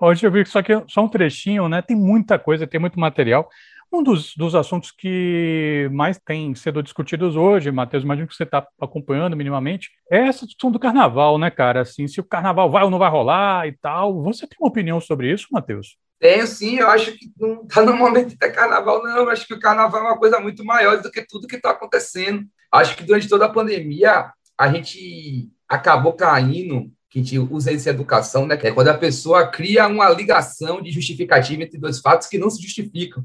Hoje 0.00 0.26
eu 0.26 0.30
vi 0.30 0.44
que 0.44 0.50
só 0.50 0.62
que 0.62 0.72
só 0.86 1.02
um 1.02 1.08
trechinho, 1.08 1.68
né? 1.68 1.82
Tem 1.82 1.96
muita 1.96 2.38
coisa, 2.38 2.66
tem 2.66 2.80
muito 2.80 3.00
material. 3.00 3.48
Um 3.92 4.02
dos, 4.02 4.34
dos 4.36 4.54
assuntos 4.54 4.90
que 4.90 5.88
mais 5.92 6.18
tem 6.18 6.54
sido 6.54 6.82
discutidos 6.82 7.36
hoje, 7.36 7.70
Matheus, 7.72 8.04
imagino 8.04 8.28
que 8.28 8.34
você 8.34 8.42
está 8.42 8.66
acompanhando 8.78 9.34
minimamente, 9.34 9.90
é 10.12 10.26
essa 10.26 10.44
discussão 10.44 10.70
do 10.70 10.78
carnaval, 10.78 11.38
né, 11.38 11.50
cara? 11.50 11.80
Assim, 11.80 12.06
se 12.06 12.20
o 12.20 12.24
carnaval 12.24 12.70
vai 12.70 12.84
ou 12.84 12.90
não 12.90 12.98
vai 12.98 13.10
rolar 13.10 13.66
e 13.66 13.72
tal. 13.72 14.22
Você 14.24 14.46
tem 14.46 14.58
uma 14.60 14.68
opinião 14.68 15.00
sobre 15.00 15.32
isso, 15.32 15.46
Matheus? 15.50 15.96
Tenho 16.18 16.46
sim, 16.46 16.78
eu 16.78 16.88
acho 16.88 17.12
que 17.12 17.30
não 17.38 17.62
está 17.62 17.84
no 17.84 17.96
momento 17.96 18.30
de 18.30 18.36
ter 18.36 18.50
carnaval, 18.50 19.02
não. 19.02 19.18
Eu 19.18 19.30
acho 19.30 19.46
que 19.46 19.54
o 19.54 19.60
carnaval 19.60 20.00
é 20.00 20.04
uma 20.04 20.18
coisa 20.18 20.40
muito 20.40 20.64
maior 20.64 21.00
do 21.00 21.10
que 21.10 21.24
tudo 21.24 21.46
que 21.46 21.56
está 21.56 21.70
acontecendo. 21.70 22.44
Acho 22.72 22.96
que 22.96 23.04
durante 23.04 23.28
toda 23.28 23.46
a 23.46 23.48
pandemia 23.48 24.32
a 24.56 24.72
gente 24.72 25.48
acabou 25.68 26.12
caindo, 26.12 26.90
que 27.08 27.20
a 27.20 27.22
gente 27.22 27.38
usa 27.38 27.72
essa 27.72 27.90
educação, 27.90 28.46
né? 28.46 28.56
Que 28.56 28.66
é 28.66 28.72
quando 28.72 28.88
a 28.88 28.98
pessoa 28.98 29.46
cria 29.46 29.86
uma 29.86 30.10
ligação 30.10 30.82
de 30.82 30.90
justificativa 30.90 31.62
entre 31.62 31.78
dois 31.78 32.00
fatos 32.00 32.26
que 32.26 32.36
não 32.36 32.50
se 32.50 32.60
justificam. 32.60 33.24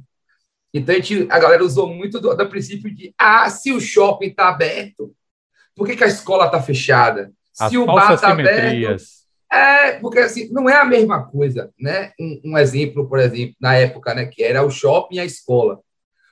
Então 0.72 0.94
a, 0.94 0.98
gente, 1.00 1.28
a 1.32 1.40
galera 1.40 1.64
usou 1.64 1.88
muito 1.88 2.20
do, 2.20 2.36
do 2.36 2.50
princípio 2.50 2.94
de 2.94 3.14
ah, 3.18 3.50
se 3.50 3.72
o 3.72 3.80
shopping 3.80 4.28
está 4.28 4.50
aberto, 4.50 5.16
por 5.76 5.88
que, 5.88 5.96
que 5.96 6.04
a 6.04 6.08
escola 6.08 6.46
está 6.46 6.62
fechada? 6.62 7.32
As 7.60 7.72
se 7.72 7.78
o 7.78 7.86
bar 7.86 8.14
está 8.14 8.30
aberto 8.30 8.98
é, 9.54 10.00
porque 10.00 10.20
assim, 10.20 10.50
não 10.52 10.68
é 10.68 10.76
a 10.76 10.86
mesma 10.86 11.24
coisa, 11.24 11.72
né? 11.80 12.12
Um, 12.20 12.42
um, 12.46 12.58
exemplo, 12.58 13.08
por 13.08 13.20
exemplo, 13.20 13.56
na 13.62 13.76
época, 13.76 14.14
né, 14.16 14.26
que 14.26 14.44
era 14.44 14.64
o 14.64 14.72
shopping 14.72 15.16
e 15.16 15.20
a 15.20 15.26
escola. 15.26 15.80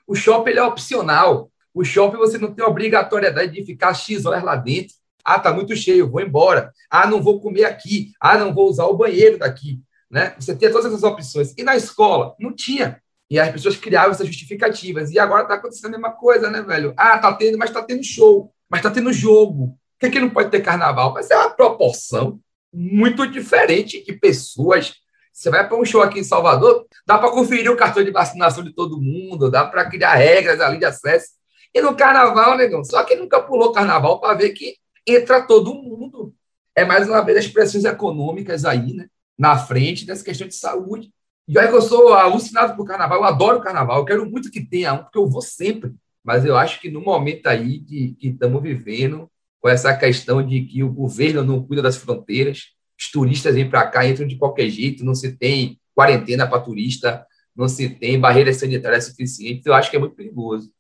O 0.08 0.16
shopping 0.16 0.52
é 0.52 0.64
opcional. 0.64 1.52
O 1.74 1.84
shopping 1.84 2.18
você 2.18 2.38
não 2.40 2.54
tem 2.54 2.66
obrigatoriedade 2.66 3.54
de 3.54 3.64
ficar 3.64 3.94
X 3.94 4.26
horas 4.26 4.44
lá 4.44 4.56
dentro. 4.56 4.96
Ah, 5.24 5.40
tá 5.40 5.54
muito 5.54 5.76
cheio, 5.76 6.10
vou 6.10 6.20
embora. 6.20 6.74
Ah, 6.90 7.06
não 7.06 7.22
vou 7.22 7.40
comer 7.40 7.66
aqui. 7.66 8.12
Ah, 8.20 8.38
não 8.38 8.54
vou 8.54 8.68
usar 8.68 8.86
o 8.86 8.98
banheiro 8.98 9.38
daqui, 9.38 9.80
né? 10.10 10.34
Você 10.40 10.56
tinha 10.56 10.72
todas 10.72 10.88
essas 10.88 11.04
opções. 11.04 11.54
E 11.56 11.64
na 11.64 11.76
escola 11.76 12.36
não 12.40 12.52
tinha. 12.52 13.00
E 13.30 13.40
as 13.40 13.52
pessoas 13.52 13.78
criavam 13.78 14.12
essas 14.12 14.28
justificativas. 14.28 15.12
E 15.12 15.20
agora 15.20 15.44
está 15.44 15.54
acontecendo 15.54 15.94
a 15.94 15.98
mesma 16.00 16.12
coisa, 16.12 16.50
né, 16.50 16.62
velho? 16.64 16.94
Ah, 16.98 17.20
tá 17.20 17.32
tendo, 17.34 17.58
mas 17.58 17.70
tá 17.70 17.84
tendo 17.84 18.04
show, 18.04 18.52
mas 18.68 18.82
tá 18.82 18.90
tendo 18.90 19.14
jogo. 19.14 19.78
Por 20.00 20.08
que, 20.08 20.14
que 20.14 20.20
não 20.20 20.32
pode 20.32 20.50
ter 20.50 20.62
carnaval? 20.62 21.14
Mas 21.14 21.30
é 21.30 21.38
uma 21.38 21.52
proporção 21.52 22.40
muito 22.74 23.28
diferente 23.28 24.04
de 24.04 24.14
pessoas. 24.14 24.94
Você 25.32 25.50
vai 25.50 25.68
para 25.68 25.78
um 25.78 25.86
show 25.86 26.02
aqui 26.02 26.20
em 26.20 26.24
Salvador, 26.24 26.86
dá 27.06 27.18
para 27.18 27.32
conferir 27.32 27.72
o 27.72 27.78
cartão 27.78 28.04
de 28.04 28.12
vacinação 28.12 28.64
de 28.64 28.74
todo 28.74 29.02
mundo, 29.02 29.50
dá 29.50 29.66
para 29.66 29.90
criar 29.90 30.16
regras 30.16 30.60
ali 30.60 30.78
de 30.78 30.86
acesso. 30.86 31.30
E 31.74 31.82
no 31.82 31.96
carnaval, 31.96 32.58
negão, 32.58 32.84
só 32.84 33.04
que 33.04 33.16
nunca 33.16 33.42
pulou 33.42 33.72
carnaval 33.72 34.20
para 34.20 34.34
ver 34.34 34.50
que 34.50 34.76
entra 35.08 35.42
todo 35.42 35.74
mundo. 35.74 36.34
É 36.76 36.84
mais 36.84 37.08
uma 37.08 37.22
vez 37.22 37.38
as 37.38 37.48
pressões 37.48 37.86
econômicas 37.86 38.66
aí, 38.66 38.94
né? 38.94 39.08
Na 39.38 39.58
frente 39.58 40.06
dessa 40.06 40.24
questão 40.24 40.48
de 40.48 40.56
saúde. 40.56 41.10
E 41.48 41.58
olha 41.58 41.68
que 41.68 41.76
eu 41.76 41.82
sou 41.82 42.14
alucinado 42.14 42.76
por 42.76 42.86
carnaval, 42.86 43.20
eu 43.20 43.24
adoro 43.26 43.62
carnaval, 43.62 44.00
eu 44.00 44.06
quero 44.06 44.30
muito 44.30 44.52
que 44.52 44.64
tenha 44.64 44.94
um, 44.94 45.00
porque 45.00 45.18
eu 45.18 45.28
vou 45.28 45.42
sempre. 45.42 45.94
Mas 46.24 46.46
eu 46.46 46.56
acho 46.56 46.80
que 46.80 46.90
no 46.90 47.02
momento 47.02 47.48
aí 47.48 47.80
que 47.80 48.18
estamos 48.22 48.62
vivendo, 48.62 49.31
com 49.62 49.70
essa 49.70 49.96
questão 49.96 50.46
de 50.46 50.64
que 50.64 50.84
o 50.84 50.92
governo 50.92 51.44
não 51.44 51.64
cuida 51.64 51.82
das 51.82 51.96
fronteiras, 51.96 52.72
os 53.00 53.12
turistas 53.12 53.56
vêm 53.56 53.70
para 53.70 53.88
cá, 53.88 54.06
entram 54.06 54.28
de 54.28 54.36
qualquer 54.36 54.68
jeito, 54.70 55.06
não 55.06 55.16
se 55.16 55.38
tem 55.38 55.80
quarentena 55.96 56.48
para 56.48 56.60
turista, 56.60 57.26
não 57.56 57.68
se 57.68 57.90
tem 57.90 58.20
barreiras 58.20 58.58
sanitárias 58.58 59.06
suficientes, 59.06 59.66
eu 59.66 59.74
acho 59.74 59.90
que 59.90 59.96
é 59.98 60.00
muito 60.00 60.16
perigoso. 60.16 60.72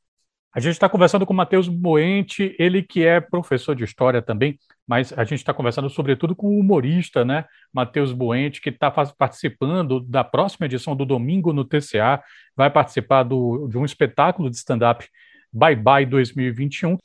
A 0.53 0.59
gente 0.59 0.73
está 0.73 0.89
conversando 0.89 1.25
com 1.25 1.31
o 1.31 1.35
Matheus 1.35 1.69
Moente, 1.69 2.55
ele 2.59 2.83
que 2.83 3.05
é 3.05 3.21
professor 3.21 3.73
de 3.73 3.85
história 3.85 4.21
também, 4.21 4.59
mas 4.85 5.13
a 5.13 5.23
gente 5.23 5.39
está 5.39 5.53
conversando 5.53 5.89
sobretudo 5.89 6.35
com 6.35 6.47
o 6.47 6.59
humorista, 6.59 7.23
né, 7.23 7.45
Matheus 7.71 8.11
Boente, 8.11 8.59
que 8.59 8.69
está 8.69 8.91
participando 8.91 10.01
da 10.01 10.23
próxima 10.23 10.65
edição 10.65 10.95
do 10.95 11.05
Domingo 11.05 11.53
no 11.53 11.63
TCA, 11.63 12.21
vai 12.55 12.69
participar 12.69 13.23
do, 13.23 13.67
de 13.69 13.77
um 13.77 13.85
espetáculo 13.85 14.49
de 14.49 14.57
stand-up 14.57 15.07
Bye 15.53 15.75
Bye 15.75 16.05
2021. 16.05 16.97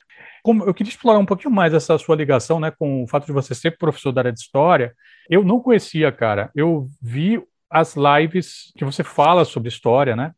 Como 0.47 0.63
eu 0.63 0.73
queria 0.73 0.89
explorar 0.89 1.19
um 1.19 1.25
pouquinho 1.25 1.53
mais 1.53 1.73
essa 1.73 1.97
sua 1.97 2.15
ligação, 2.15 2.57
né, 2.57 2.71
com 2.71 3.03
o 3.03 3.07
fato 3.07 3.25
de 3.25 3.33
você 3.33 3.53
ser 3.53 3.77
professor 3.77 4.13
da 4.13 4.21
área 4.21 4.31
de 4.31 4.39
história. 4.39 4.93
Eu 5.29 5.43
não 5.43 5.59
conhecia, 5.59 6.09
cara. 6.09 6.49
Eu 6.55 6.87
vi 7.01 7.43
as 7.69 7.97
lives 7.97 8.71
que 8.77 8.85
você 8.85 9.03
fala 9.03 9.43
sobre 9.43 9.67
história, 9.67 10.15
né? 10.15 10.31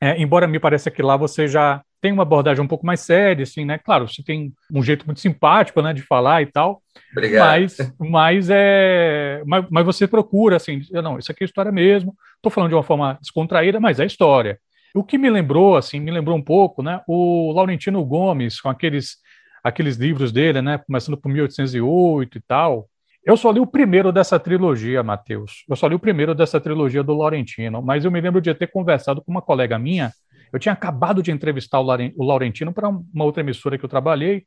É, 0.00 0.22
embora 0.22 0.46
me 0.46 0.60
pareça 0.60 0.88
que 0.88 1.02
lá 1.02 1.16
você 1.16 1.48
já 1.48 1.82
tem 2.00 2.12
uma 2.12 2.22
abordagem 2.22 2.62
um 2.62 2.68
pouco 2.68 2.86
mais 2.86 3.00
séria, 3.00 3.42
assim, 3.42 3.64
né? 3.64 3.76
Claro, 3.76 4.06
você 4.06 4.22
tem 4.22 4.52
um 4.72 4.84
jeito 4.84 5.04
muito 5.04 5.18
simpático, 5.18 5.82
né, 5.82 5.92
de 5.92 6.02
falar 6.02 6.42
e 6.42 6.46
tal. 6.46 6.80
Obrigado. 7.10 7.48
Mas, 7.48 7.76
mas 7.98 8.48
é, 8.48 9.42
mas, 9.44 9.66
mas 9.68 9.84
você 9.84 10.06
procura, 10.06 10.54
assim, 10.54 10.80
não, 10.92 11.18
isso 11.18 11.32
aqui 11.32 11.42
é 11.42 11.44
história 11.44 11.72
mesmo. 11.72 12.14
Estou 12.36 12.52
falando 12.52 12.68
de 12.68 12.76
uma 12.76 12.84
forma 12.84 13.18
descontraída, 13.20 13.80
mas 13.80 13.98
é 13.98 14.06
história. 14.06 14.60
O 14.94 15.02
que 15.02 15.18
me 15.18 15.28
lembrou, 15.28 15.76
assim, 15.76 15.98
me 15.98 16.12
lembrou 16.12 16.36
um 16.36 16.42
pouco, 16.42 16.84
né, 16.84 17.00
o 17.08 17.50
Laurentino 17.50 18.04
Gomes 18.04 18.60
com 18.60 18.68
aqueles 18.68 19.25
aqueles 19.68 19.96
livros 19.96 20.32
dele, 20.32 20.62
né, 20.62 20.78
começando 20.78 21.16
por 21.16 21.30
1808 21.30 22.38
e 22.38 22.40
tal. 22.40 22.88
Eu 23.24 23.36
só 23.36 23.50
li 23.50 23.60
o 23.60 23.66
primeiro 23.66 24.12
dessa 24.12 24.38
trilogia, 24.38 25.02
Matheus. 25.02 25.64
Eu 25.68 25.74
só 25.74 25.88
li 25.88 25.94
o 25.94 25.98
primeiro 25.98 26.34
dessa 26.34 26.60
trilogia 26.60 27.02
do 27.02 27.16
Laurentino, 27.16 27.82
mas 27.82 28.04
eu 28.04 28.10
me 28.10 28.20
lembro 28.20 28.40
de 28.40 28.54
ter 28.54 28.68
conversado 28.68 29.22
com 29.22 29.30
uma 29.30 29.42
colega 29.42 29.78
minha 29.78 30.12
eu 30.52 30.58
tinha 30.58 30.72
acabado 30.72 31.22
de 31.22 31.30
entrevistar 31.30 31.80
o 31.80 32.24
Laurentino 32.24 32.72
para 32.72 32.88
uma 32.88 33.24
outra 33.24 33.42
emissora 33.42 33.78
que 33.78 33.84
eu 33.84 33.88
trabalhei, 33.88 34.46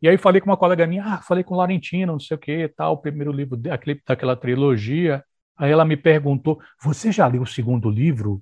e 0.00 0.08
aí 0.08 0.16
falei 0.16 0.40
com 0.40 0.50
uma 0.50 0.56
colega 0.56 0.86
minha, 0.86 1.04
ah, 1.04 1.22
falei 1.22 1.42
com 1.42 1.54
o 1.54 1.56
Laurentino, 1.56 2.12
não 2.12 2.20
sei 2.20 2.36
o 2.36 2.38
que, 2.38 2.68
tal, 2.68 2.94
o 2.94 2.98
primeiro 2.98 3.32
livro 3.32 3.56
daquele, 3.56 4.00
daquela 4.06 4.36
trilogia. 4.36 5.24
Aí 5.56 5.72
ela 5.72 5.84
me 5.84 5.96
perguntou, 5.96 6.60
você 6.80 7.10
já 7.10 7.26
leu 7.26 7.42
o 7.42 7.46
segundo 7.46 7.90
livro? 7.90 8.40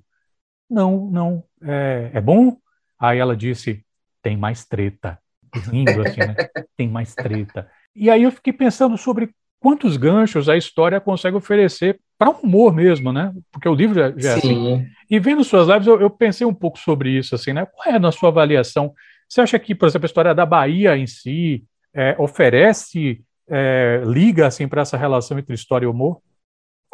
Não, 0.68 1.11
não. 1.11 1.44
É, 1.62 2.11
é 2.14 2.20
bom? 2.20 2.58
Aí 2.99 3.18
ela 3.18 3.35
disse, 3.35 3.87
tem 4.20 4.37
mais 4.37 4.66
treta. 4.66 5.18
Rindo 5.58 6.02
assim, 6.02 6.20
né? 6.20 6.36
Tem 6.76 6.88
mais 6.88 7.14
treta. 7.14 7.68
E 7.94 8.10
aí 8.10 8.22
eu 8.22 8.30
fiquei 8.30 8.52
pensando 8.52 8.96
sobre 8.96 9.30
quantos 9.60 9.96
ganchos 9.96 10.48
a 10.48 10.56
história 10.56 11.00
consegue 11.00 11.36
oferecer 11.36 11.98
para 12.18 12.30
um 12.30 12.40
humor 12.40 12.72
mesmo, 12.72 13.12
né? 13.12 13.32
Porque 13.50 13.68
o 13.68 13.75
livro 13.75 13.94
já, 13.94 14.12
já 14.16 14.30
é 14.30 14.34
assim. 14.34 14.86
E 15.10 15.18
vendo 15.18 15.44
suas 15.44 15.68
lives, 15.68 15.86
eu, 15.86 16.00
eu, 16.00 16.10
pensei 16.10 16.46
um 16.46 16.54
pouco 16.54 16.78
sobre 16.78 17.10
isso, 17.10 17.34
assim, 17.34 17.52
né? 17.52 17.66
Qual 17.66 17.94
é 17.94 17.98
a 17.98 18.12
sua 18.12 18.28
avaliação? 18.28 18.92
Você 19.28 19.40
acha 19.40 19.58
que, 19.58 19.75
por 19.75 19.86
exemplo, 19.86 20.06
a 20.06 20.08
história 20.08 20.34
da 20.34 20.46
Bahia 20.46 20.96
em 20.96 21.06
si 21.06 21.64
é, 21.94 22.14
oferece, 22.18 23.20
é, 23.48 24.02
liga, 24.04 24.46
assim, 24.46 24.68
para 24.68 24.82
essa 24.82 24.96
relação 24.96 25.38
entre 25.38 25.54
história 25.54 25.84
e 25.84 25.88
humor? 25.88 26.20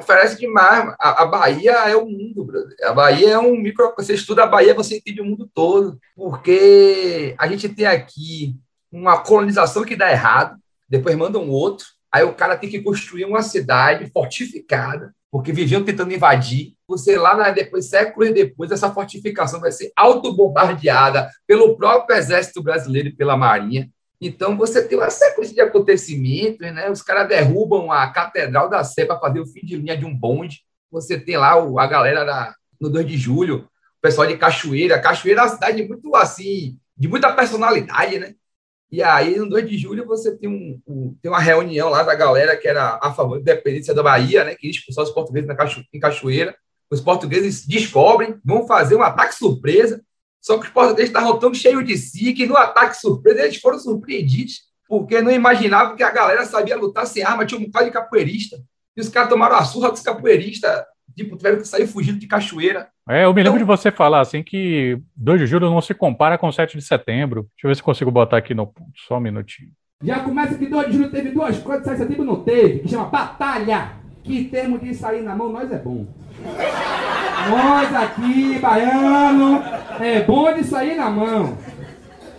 Oferece 0.02 0.38
demais. 0.38 0.94
A, 0.98 1.22
a 1.22 1.26
Bahia 1.26 1.72
é 1.88 1.96
o 1.96 2.06
mundo, 2.06 2.44
brother. 2.44 2.76
A 2.82 2.92
Bahia 2.92 3.30
é 3.30 3.38
um 3.38 3.56
micro. 3.56 3.94
Você 3.96 4.14
estuda 4.14 4.44
a 4.44 4.46
Bahia, 4.46 4.74
você 4.74 4.96
entende 4.96 5.20
o 5.20 5.24
mundo 5.24 5.48
todo. 5.54 5.98
Porque 6.14 7.34
a 7.38 7.46
gente 7.46 7.68
tem 7.68 7.86
aqui 7.86 8.56
uma 8.90 9.18
colonização 9.18 9.84
que 9.84 9.96
dá 9.96 10.10
errado, 10.10 10.56
depois 10.88 11.16
manda 11.16 11.38
um 11.38 11.50
outro, 11.50 11.86
Aí 12.12 12.22
o 12.24 12.34
cara 12.34 12.58
tem 12.58 12.68
que 12.68 12.82
construir 12.82 13.24
uma 13.24 13.42
cidade 13.42 14.10
fortificada, 14.12 15.14
porque 15.30 15.50
viviam 15.50 15.82
tentando 15.82 16.12
invadir. 16.12 16.74
Você 16.86 17.16
lá, 17.16 17.50
depois, 17.50 17.88
séculos 17.88 18.34
depois, 18.34 18.70
essa 18.70 18.92
fortificação 18.92 19.60
vai 19.60 19.72
ser 19.72 19.90
autobombardeada 19.96 21.30
pelo 21.46 21.74
próprio 21.74 22.14
exército 22.14 22.62
brasileiro 22.62 23.08
e 23.08 23.16
pela 23.16 23.34
marinha. 23.34 23.88
Então, 24.24 24.56
você 24.56 24.86
tem 24.86 24.96
uma 24.96 25.10
sequência 25.10 25.52
de 25.52 25.60
acontecimentos, 25.60 26.60
né? 26.60 26.88
Os 26.88 27.02
caras 27.02 27.28
derrubam 27.28 27.90
a 27.90 28.08
Catedral 28.12 28.70
da 28.70 28.84
Sé 28.84 29.04
para 29.04 29.18
fazer 29.18 29.40
o 29.40 29.46
fim 29.46 29.66
de 29.66 29.76
linha 29.76 29.96
de 29.96 30.04
um 30.04 30.16
bonde. 30.16 30.62
Você 30.92 31.18
tem 31.18 31.36
lá 31.36 31.54
a 31.54 31.86
galera 31.88 32.24
da, 32.24 32.54
no 32.80 32.88
2 32.88 33.04
de 33.04 33.16
julho, 33.18 33.68
o 33.98 34.00
pessoal 34.00 34.28
de 34.28 34.36
Cachoeira. 34.36 35.00
Cachoeira 35.00 35.40
é 35.40 35.42
uma 35.42 35.50
cidade 35.50 35.82
muito, 35.88 36.14
assim, 36.14 36.78
de 36.96 37.08
muita 37.08 37.32
personalidade, 37.32 38.20
né? 38.20 38.36
E 38.92 39.02
aí, 39.02 39.36
no 39.36 39.48
2 39.48 39.68
de 39.68 39.76
julho, 39.76 40.06
você 40.06 40.38
tem, 40.38 40.48
um, 40.48 40.80
um, 40.86 41.16
tem 41.20 41.28
uma 41.28 41.40
reunião 41.40 41.88
lá 41.88 42.04
da 42.04 42.14
galera 42.14 42.56
que 42.56 42.68
era 42.68 43.00
a 43.02 43.12
favor 43.12 43.42
da 43.42 43.52
independência 43.52 43.92
da 43.92 44.04
Bahia, 44.04 44.44
né, 44.44 44.54
que 44.54 44.70
expulsou 44.70 45.02
os 45.02 45.10
portugueses 45.10 45.48
na 45.48 45.56
Cacho, 45.56 45.82
em 45.92 45.98
Cachoeira. 45.98 46.54
Os 46.88 47.00
portugueses 47.00 47.66
descobrem, 47.66 48.38
vão 48.44 48.68
fazer 48.68 48.94
um 48.94 49.02
ataque 49.02 49.34
surpresa, 49.34 50.00
só 50.42 50.58
que 50.58 50.66
os 50.66 50.72
portugueses 50.72 51.08
estavam 51.08 51.38
tão 51.38 51.54
cheios 51.54 51.84
de 51.84 51.96
si 51.96 52.34
que 52.34 52.44
no 52.44 52.56
ataque 52.56 52.96
surpresa 52.96 53.42
eles 53.42 53.56
foram 53.58 53.78
surpreendidos, 53.78 54.62
porque 54.88 55.22
não 55.22 55.30
imaginavam 55.30 55.96
que 55.96 56.02
a 56.02 56.10
galera 56.10 56.44
sabia 56.44 56.76
lutar 56.76 57.06
sem 57.06 57.22
arma, 57.22 57.46
tinha 57.46 57.58
um 57.58 57.64
bocado 57.64 57.86
de 57.86 57.92
capoeirista. 57.92 58.58
E 58.96 59.00
os 59.00 59.08
caras 59.08 59.30
tomaram 59.30 59.56
a 59.56 59.64
surra 59.64 59.90
dos 59.90 60.02
capoeiristas 60.02 60.82
tipo, 61.14 61.36
tiveram 61.36 61.58
que 61.58 61.68
sair 61.68 61.86
fugindo 61.86 62.18
de 62.18 62.26
cachoeira. 62.26 62.88
É, 63.08 63.24
eu 63.24 63.32
me 63.32 63.42
lembro 63.42 63.58
então, 63.58 63.58
de 63.58 63.64
você 63.64 63.90
falar 63.90 64.20
assim 64.20 64.42
que 64.42 64.98
2 65.16 65.40
de 65.40 65.46
julho 65.46 65.70
não 65.70 65.80
se 65.80 65.94
compara 65.94 66.36
com 66.36 66.50
7 66.50 66.76
de 66.76 66.84
setembro. 66.84 67.42
Deixa 67.54 67.66
eu 67.66 67.68
ver 67.68 67.76
se 67.76 67.82
consigo 67.82 68.10
botar 68.10 68.36
aqui 68.36 68.54
no 68.54 68.66
ponto, 68.66 68.92
só 69.06 69.18
um 69.18 69.20
minutinho. 69.20 69.70
Já 70.02 70.20
começa 70.20 70.58
que 70.58 70.66
2 70.66 70.86
de 70.88 70.96
julho 70.96 71.10
teve 71.10 71.30
duas 71.30 71.58
coisas, 71.58 71.84
7 71.84 71.96
de 71.96 72.02
setembro 72.02 72.24
não 72.24 72.42
teve, 72.42 72.80
que 72.80 72.88
chama 72.88 73.04
batalha. 73.04 74.01
Que 74.22 74.44
termo 74.44 74.78
de 74.78 74.94
sair 74.94 75.22
na 75.22 75.34
mão, 75.34 75.50
nós 75.50 75.70
é 75.72 75.78
bom. 75.78 76.06
nós 77.50 77.94
aqui, 77.94 78.58
baiano, 78.60 79.62
é 80.00 80.22
bom 80.22 80.52
de 80.54 80.64
sair 80.64 80.96
na 80.96 81.10
mão. 81.10 81.56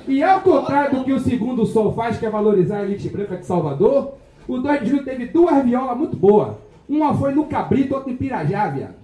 E 0.07 0.21
ao 0.23 0.41
contrário 0.41 0.97
do 0.97 1.03
que 1.03 1.13
o 1.13 1.19
segundo 1.19 1.65
sol 1.65 1.93
faz, 1.93 2.17
que 2.17 2.25
é 2.25 2.29
valorizar 2.29 2.79
a 2.79 2.83
elite 2.83 3.09
branca 3.09 3.37
de 3.37 3.45
Salvador, 3.45 4.15
o 4.47 4.57
2 4.57 4.81
de 4.81 4.89
julho 4.89 5.03
teve 5.03 5.27
duas 5.27 5.63
violas 5.63 5.97
muito 5.97 6.15
boas. 6.15 6.55
Uma 6.87 7.13
foi 7.13 7.33
no 7.33 7.45
Cabrito, 7.45 7.95
outra 7.95 8.11
em 8.11 8.17
Pirajá, 8.17 8.67
viado. 8.67 8.95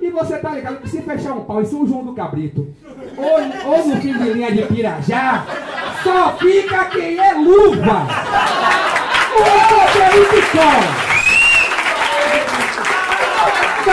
E 0.00 0.08
você 0.08 0.38
tá 0.38 0.50
ligado 0.52 0.80
que 0.80 0.88
se 0.88 1.02
fechar 1.02 1.34
um 1.34 1.44
pau 1.44 1.60
em 1.60 1.66
São 1.66 1.86
João 1.86 2.04
do 2.04 2.14
Cabrito, 2.14 2.66
ou, 3.16 3.72
ou 3.72 3.88
no 3.88 3.96
fim 3.96 4.16
de 4.16 4.32
linha 4.32 4.50
de 4.50 4.62
Pirajá, 4.62 5.44
só 6.02 6.32
fica 6.36 6.84
quem 6.86 7.18
é 7.18 7.34
luva. 7.34 8.06
O 9.36 9.44
poder 9.68 10.40
de 10.40 10.50
cola. 10.50 11.09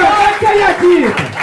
Vai 0.02 0.40
cair 0.40 0.64
a 0.64 0.72
dica. 0.74 1.38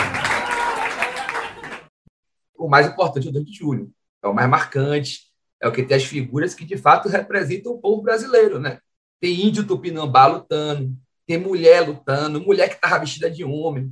O 2.57 2.69
mais 2.69 2.87
importante 2.87 3.27
é 3.27 3.31
o 3.31 3.33
2 3.33 3.45
de 3.45 3.53
julho. 3.53 3.93
É 4.23 4.29
o 4.29 4.35
mais 4.35 4.49
marcante. 4.49 5.21
É 5.61 5.69
o 5.69 5.73
que 5.73 5.83
tem 5.83 5.97
as 5.97 6.05
figuras 6.05 6.55
que 6.55 6.65
de 6.65 6.77
fato 6.77 7.09
representam 7.09 7.73
o 7.73 7.81
povo 7.81 8.03
brasileiro, 8.03 8.59
né? 8.59 8.81
Tem 9.21 9.47
índio 9.47 9.67
tupinambá 9.67 10.27
lutando, 10.27 10.95
tem 11.27 11.39
mulher 11.39 11.87
lutando, 11.87 12.41
mulher 12.41 12.69
que 12.69 12.75
estava 12.75 12.99
vestida 12.99 13.31
de 13.31 13.45
homem, 13.45 13.91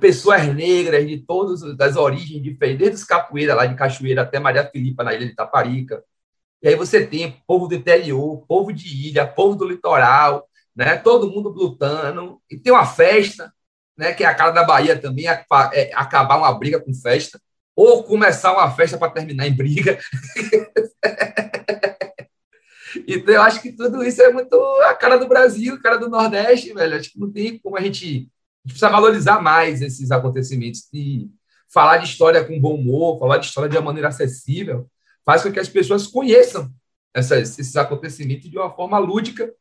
pessoas 0.00 0.46
negras 0.52 1.06
de 1.06 1.18
todas 1.18 1.62
as 1.62 1.96
origens 1.96 2.42
diferentes, 2.42 2.78
desde 2.78 2.96
os 2.96 3.04
capoeiras 3.04 3.56
lá 3.56 3.66
de 3.66 3.76
Cachoeira 3.76 4.22
até 4.22 4.40
Maria 4.40 4.68
Filipa, 4.68 5.04
na 5.04 5.14
ilha 5.14 5.26
de 5.26 5.34
Taparica. 5.34 6.02
E 6.62 6.68
aí 6.68 6.74
você 6.74 7.06
tem 7.06 7.42
povo 7.46 7.68
do 7.68 7.74
interior, 7.74 8.44
povo 8.48 8.72
de 8.72 9.08
ilha, 9.08 9.26
povo 9.26 9.54
do 9.54 9.68
litoral, 9.68 10.48
né? 10.74 10.96
todo 10.96 11.30
mundo 11.30 11.50
lutando. 11.50 12.40
E 12.50 12.56
tem 12.56 12.72
uma 12.72 12.86
festa, 12.86 13.52
né? 13.96 14.12
que 14.12 14.24
é 14.24 14.26
a 14.26 14.34
cara 14.34 14.50
da 14.50 14.64
Bahia 14.64 14.98
também, 14.98 15.26
é, 15.26 15.90
acabar 15.94 16.36
uma 16.36 16.52
briga 16.52 16.80
com 16.80 16.92
festa, 16.94 17.40
ou 17.76 18.04
começar 18.04 18.52
uma 18.52 18.70
festa 18.70 18.96
para 18.96 19.10
terminar 19.10 19.46
em 19.46 19.54
briga. 19.54 19.98
Então, 23.06 23.34
eu 23.34 23.42
acho 23.42 23.60
que 23.60 23.72
tudo 23.72 24.02
isso 24.04 24.22
é 24.22 24.32
muito 24.32 24.56
a 24.82 24.94
cara 24.94 25.16
do 25.16 25.26
Brasil, 25.26 25.74
a 25.74 25.82
cara 25.82 25.96
do 25.96 26.08
Nordeste, 26.08 26.72
velho. 26.72 26.96
Acho 26.96 27.10
que 27.10 27.18
não 27.18 27.30
tem 27.30 27.58
como 27.58 27.76
a 27.76 27.80
gente. 27.80 28.04
A 28.04 28.68
gente 28.68 28.78
precisa 28.78 28.88
valorizar 28.88 29.42
mais 29.42 29.82
esses 29.82 30.10
acontecimentos. 30.10 30.88
E 30.92 31.28
falar 31.68 31.98
de 31.98 32.06
história 32.06 32.44
com 32.44 32.60
bom 32.60 32.76
humor, 32.76 33.18
falar 33.18 33.38
de 33.38 33.46
história 33.46 33.68
de 33.68 33.76
uma 33.76 33.82
maneira 33.82 34.08
acessível, 34.08 34.88
faz 35.24 35.42
com 35.42 35.50
que 35.50 35.58
as 35.58 35.68
pessoas 35.68 36.06
conheçam 36.06 36.72
essas, 37.12 37.58
esses 37.58 37.76
acontecimentos 37.76 38.48
de 38.48 38.56
uma 38.56 38.70
forma 38.70 38.98
lúdica. 38.98 39.52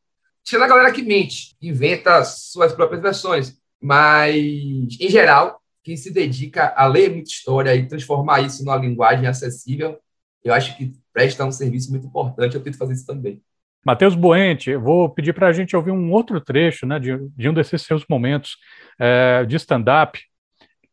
Tira 0.44 0.66
a 0.66 0.68
galera 0.68 0.92
que 0.92 1.02
mente, 1.02 1.56
inventa 1.62 2.24
suas 2.24 2.72
próprias 2.72 3.02
versões, 3.02 3.58
mas, 3.84 4.34
em 4.34 5.10
geral, 5.10 5.60
quem 5.84 5.98
se 5.98 6.14
dedica 6.14 6.74
a 6.74 6.88
ler 6.88 7.10
muita 7.10 7.30
história 7.30 7.76
e 7.76 7.86
transformar 7.86 8.40
isso 8.40 8.64
numa 8.64 8.78
linguagem 8.78 9.28
acessível, 9.28 10.00
eu 10.42 10.54
acho 10.54 10.78
que 10.78 10.94
presta 11.12 11.44
um 11.44 11.52
serviço 11.52 11.92
muito 11.92 12.08
importante. 12.08 12.56
Eu 12.56 12.64
tento 12.64 12.78
fazer 12.78 12.94
isso 12.94 13.06
também. 13.06 13.42
Matheus 13.86 14.16
Boente, 14.16 14.74
vou 14.78 15.10
pedir 15.10 15.34
para 15.34 15.50
a 15.50 15.52
gente 15.52 15.76
ouvir 15.76 15.92
um 15.92 16.14
outro 16.14 16.40
trecho 16.40 16.86
né, 16.86 16.98
de, 16.98 17.18
de 17.36 17.50
um 17.50 17.54
desses 17.54 17.82
seus 17.82 18.06
momentos 18.10 18.56
é, 18.98 19.44
de 19.44 19.58
stand-up, 19.58 20.18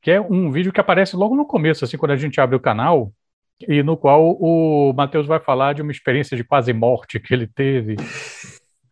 que 0.03 0.11
é 0.11 0.21
um 0.21 0.51
vídeo 0.51 0.73
que 0.73 0.81
aparece 0.81 1.15
logo 1.15 1.37
no 1.37 1.47
começo, 1.47 1.85
assim, 1.85 1.97
quando 1.97 2.11
a 2.11 2.17
gente 2.17 2.41
abre 2.41 2.57
o 2.57 2.61
canal, 2.61 3.13
e 3.69 3.85
no 3.85 3.97
qual 3.97 4.37
o 4.41 4.93
Matheus 4.93 5.29
vai 5.29 5.39
falar 5.39 5.75
de 5.75 5.83
uma 5.83 5.93
experiência 5.93 6.37
de 6.37 6.43
quase 6.43 6.73
morte 6.73 7.21
que 7.21 7.33
ele 7.33 7.47
teve, 7.47 7.95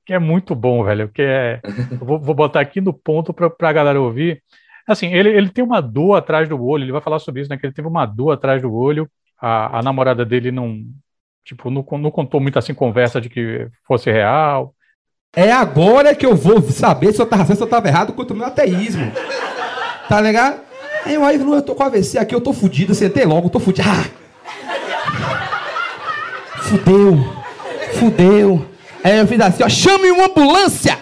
que 0.09 0.15
é 0.15 0.19
muito 0.19 0.55
bom, 0.55 0.83
velho, 0.83 1.11
que 1.11 1.21
é... 1.21 1.61
Vou, 2.01 2.19
vou 2.19 2.35
botar 2.35 2.61
aqui 2.61 2.81
no 2.81 2.95
ponto 2.95 3.35
para 3.35 3.53
a 3.69 3.73
galera 3.75 4.01
ouvir. 4.01 4.43
Assim, 4.87 5.13
ele, 5.13 5.29
ele 5.29 5.51
tem 5.51 5.63
uma 5.63 5.83
dor 5.83 6.15
atrás 6.15 6.49
do 6.49 6.59
olho, 6.65 6.83
ele 6.83 6.93
vai 6.93 7.03
falar 7.03 7.19
sobre 7.19 7.43
isso, 7.43 7.51
né, 7.51 7.59
que 7.59 7.67
ele 7.67 7.75
teve 7.75 7.87
uma 7.87 8.07
dor 8.07 8.31
atrás 8.31 8.63
do 8.63 8.73
olho, 8.73 9.07
a, 9.39 9.81
a 9.81 9.83
namorada 9.83 10.25
dele 10.25 10.51
não, 10.51 10.83
tipo, 11.45 11.71
não, 11.71 11.85
não 11.99 12.11
contou 12.11 12.41
muito 12.41 12.59
assim 12.59 12.73
conversa 12.73 13.21
de 13.21 13.29
que 13.29 13.69
fosse 13.87 14.11
real. 14.11 14.75
É 15.37 15.53
agora 15.53 16.15
que 16.15 16.25
eu 16.25 16.35
vou 16.35 16.63
saber 16.63 17.13
se 17.13 17.21
eu 17.21 17.27
tava 17.27 17.45
certo, 17.45 17.59
se 17.59 17.65
eu 17.65 17.69
tava 17.69 17.89
errado 17.89 18.15
quanto 18.15 18.31
o 18.31 18.35
meu 18.35 18.47
ateísmo. 18.47 19.13
Tá 20.09 20.23
ligado? 20.23 20.63
Aí 21.05 21.13
eu, 21.17 21.23
aí, 21.23 21.39
eu 21.39 21.63
tô 21.63 21.75
com 21.75 21.83
AVC 21.83 22.17
aqui, 22.17 22.35
eu 22.35 22.41
tô 22.41 22.55
fudido, 22.55 22.95
sentei 22.95 23.27
logo, 23.27 23.51
tô 23.51 23.61
fudido. 23.61 23.87
Ah! 23.91 24.09
Fudeu, 26.63 27.15
fudeu. 27.93 28.78
Aí 29.03 29.19
eu 29.19 29.27
fiz 29.27 29.41
assim, 29.41 29.63
ó, 29.63 29.69
chame 29.69 30.11
uma 30.11 30.27
ambulância! 30.27 30.99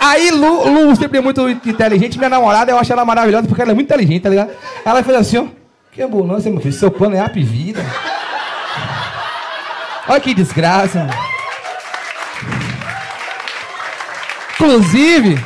Aí 0.00 0.30
Lu, 0.30 0.68
Lu 0.68 0.96
sempre 0.96 1.18
é 1.18 1.20
muito 1.20 1.48
inteligente, 1.48 2.18
minha 2.18 2.28
namorada, 2.28 2.70
eu 2.70 2.78
acho 2.78 2.92
ela 2.92 3.04
maravilhosa 3.04 3.48
porque 3.48 3.62
ela 3.62 3.70
é 3.70 3.74
muito 3.74 3.86
inteligente, 3.86 4.22
tá 4.22 4.28
ligado? 4.28 4.50
Ela 4.84 5.02
fez 5.02 5.16
assim, 5.16 5.38
ó, 5.38 5.46
que 5.90 6.02
ambulância, 6.02 6.50
meu 6.50 6.60
filho, 6.60 6.74
seu 6.74 6.90
plano 6.90 7.16
é 7.16 7.20
a 7.20 7.28
vida. 7.28 7.84
Olha 10.06 10.20
que 10.20 10.34
desgraça. 10.34 11.08
Inclusive, 14.54 15.38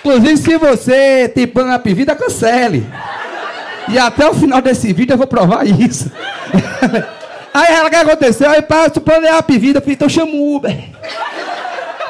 inclusive 0.00 0.36
se 0.36 0.58
você 0.58 1.28
tem 1.28 1.46
plano 1.46 1.70
na 1.70 1.78
vida, 1.78 2.14
cancele. 2.14 2.86
E 3.88 3.98
até 3.98 4.28
o 4.28 4.34
final 4.34 4.60
desse 4.60 4.92
vídeo 4.92 5.14
eu 5.14 5.18
vou 5.18 5.26
provar 5.26 5.66
isso. 5.66 6.10
Aí 7.56 7.74
ela, 7.74 7.86
o 7.86 7.90
que 7.90 7.96
aconteceu? 7.96 8.50
Aí 8.50 8.60
passa 8.60 9.02
é 9.22 9.28
a 9.30 9.40
vida, 9.40 9.82
então 9.86 10.10
chama 10.10 10.32
o 10.32 10.56
Uber. 10.56 10.76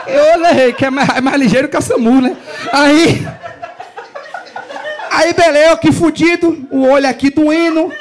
Eu 0.09 0.41
olhei, 0.41 0.73
que 0.73 0.85
é 0.85 0.91
mais, 0.91 1.09
é 1.09 1.21
mais 1.21 1.41
ligeiro 1.41 1.69
que 1.69 1.77
a 1.77 1.81
SAMU, 1.81 2.21
né? 2.21 2.37
Aí. 2.73 3.25
Aí, 5.09 5.33
beleza, 5.33 5.77
que 5.77 5.93
fudido, 5.93 6.67
o 6.69 6.89
olho 6.89 7.09
aqui 7.09 7.31
doendo. 7.31 7.93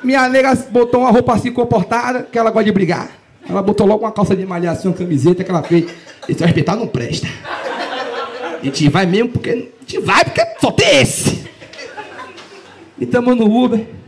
Minha 0.00 0.28
nega 0.28 0.54
botou 0.70 1.00
uma 1.00 1.10
roupa 1.10 1.34
assim 1.34 1.50
comportada, 1.50 2.22
que 2.30 2.38
ela 2.38 2.52
gosta 2.52 2.66
de 2.66 2.72
brigar. 2.72 3.08
Ela 3.48 3.60
botou 3.60 3.84
logo 3.84 4.04
uma 4.04 4.12
calça 4.12 4.36
de 4.36 4.46
malhação, 4.46 4.92
uma 4.92 4.96
camiseta 4.96 5.42
que 5.42 5.50
ela 5.50 5.62
fez. 5.64 5.90
Esse 6.28 6.44
respeitar 6.44 6.76
não 6.76 6.86
presta. 6.86 7.26
A 8.60 8.64
gente 8.64 8.88
vai 8.88 9.06
mesmo 9.06 9.30
porque. 9.30 9.50
A 9.50 9.80
gente 9.80 9.98
vai 9.98 10.24
porque 10.24 10.40
só 10.60 10.70
tem 10.70 11.00
esse. 11.00 11.50
E 12.96 13.04
tamo 13.06 13.34
no 13.34 13.44
Uber. 13.44 14.03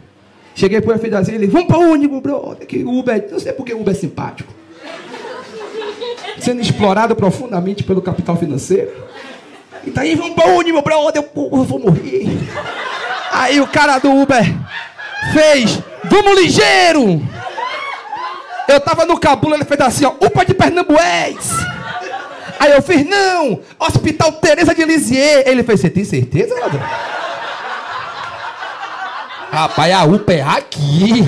Cheguei 0.57 0.81
pro 0.81 0.99
filho 0.99 1.19
assim, 1.19 1.35
ele, 1.35 1.47
vamos 1.47 1.69
para 1.69 1.79
o 1.79 1.93
ônibus, 1.93 2.23
bro. 2.23 2.57
Que 2.67 2.83
Uber, 2.83 3.29
não 3.31 3.39
sei 3.39 3.53
porque 3.53 3.75
Uber 3.75 3.95
é 3.95 3.99
simpático. 3.99 4.51
Sendo 6.41 6.63
explorado 6.63 7.15
profundamente 7.15 7.85
pelo 7.85 8.01
capital 8.01 8.39
financeiro. 8.39 8.91
E 9.85 9.91
tá 9.91 10.01
aí, 10.01 10.15
vamos 10.15 10.35
para 10.35 10.49
o 10.49 10.57
ônibus, 10.59 10.83
bro. 10.83 11.13
Eu, 11.15 11.29
eu 11.37 11.65
vou 11.65 11.79
morrer. 11.79 12.27
Aí 13.31 13.61
o 13.61 13.67
cara 13.67 13.99
do 13.99 14.11
Uber 14.11 14.43
fez, 15.35 15.79
vamos 16.05 16.41
ligeiro! 16.41 17.23
Eu 18.67 18.81
tava 18.81 19.05
no 19.05 19.21
cabula, 19.21 19.57
ele 19.57 19.65
fez 19.65 19.81
assim, 19.81 20.07
ó, 20.07 20.13
UPA 20.19 20.47
de 20.47 20.55
Pernambués! 20.55 21.51
Aí 22.59 22.73
eu 22.73 22.81
fiz, 22.81 23.07
não, 23.07 23.61
Hospital 23.79 24.33
Teresa 24.33 24.75
de 24.75 24.87
Lisieux. 24.87 25.45
Ele 25.47 25.63
fez, 25.63 25.81
você 25.81 25.91
tem 25.91 26.03
certeza, 26.03 26.59
ladrão? 26.59 26.81
Rapaz, 29.51 29.93
a 29.93 30.05
UPA 30.05 30.33
é 30.33 30.43
aqui. 30.43 31.25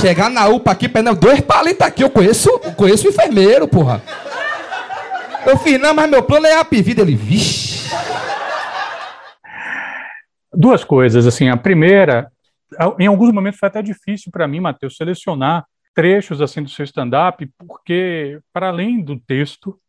Chegar 0.00 0.28
na 0.28 0.48
UPA 0.48 0.72
aqui, 0.72 0.88
Pernambuco, 0.88 1.26
dois 1.26 1.40
palitos 1.40 1.86
aqui, 1.86 2.02
eu 2.02 2.10
conheço, 2.10 2.48
eu 2.48 2.72
conheço 2.72 3.06
o 3.06 3.10
enfermeiro, 3.10 3.68
porra. 3.68 4.02
Eu 5.46 5.56
fiz, 5.58 5.80
não, 5.80 5.94
mas 5.94 6.10
meu 6.10 6.22
plano 6.22 6.46
é 6.46 6.58
a 6.58 6.62
vida. 6.64 7.02
Ele, 7.02 7.14
vixe. 7.14 7.88
Duas 10.52 10.82
coisas, 10.82 11.26
assim, 11.26 11.48
a 11.48 11.56
primeira, 11.56 12.30
em 12.98 13.06
alguns 13.06 13.32
momentos 13.32 13.60
foi 13.60 13.68
até 13.68 13.82
difícil 13.82 14.32
para 14.32 14.48
mim, 14.48 14.60
Matheus, 14.60 14.96
selecionar 14.96 15.64
trechos 15.94 16.42
assim 16.42 16.62
do 16.62 16.68
seu 16.68 16.84
stand-up, 16.84 17.48
porque 17.58 18.38
para 18.52 18.68
além 18.68 19.02
do 19.02 19.18
texto 19.18 19.80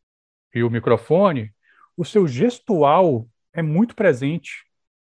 e 0.56 0.64
o 0.64 0.70
microfone, 0.70 1.52
o 1.98 2.06
seu 2.06 2.26
gestual 2.26 3.28
é 3.54 3.62
muito 3.62 3.94
presente 3.94 4.67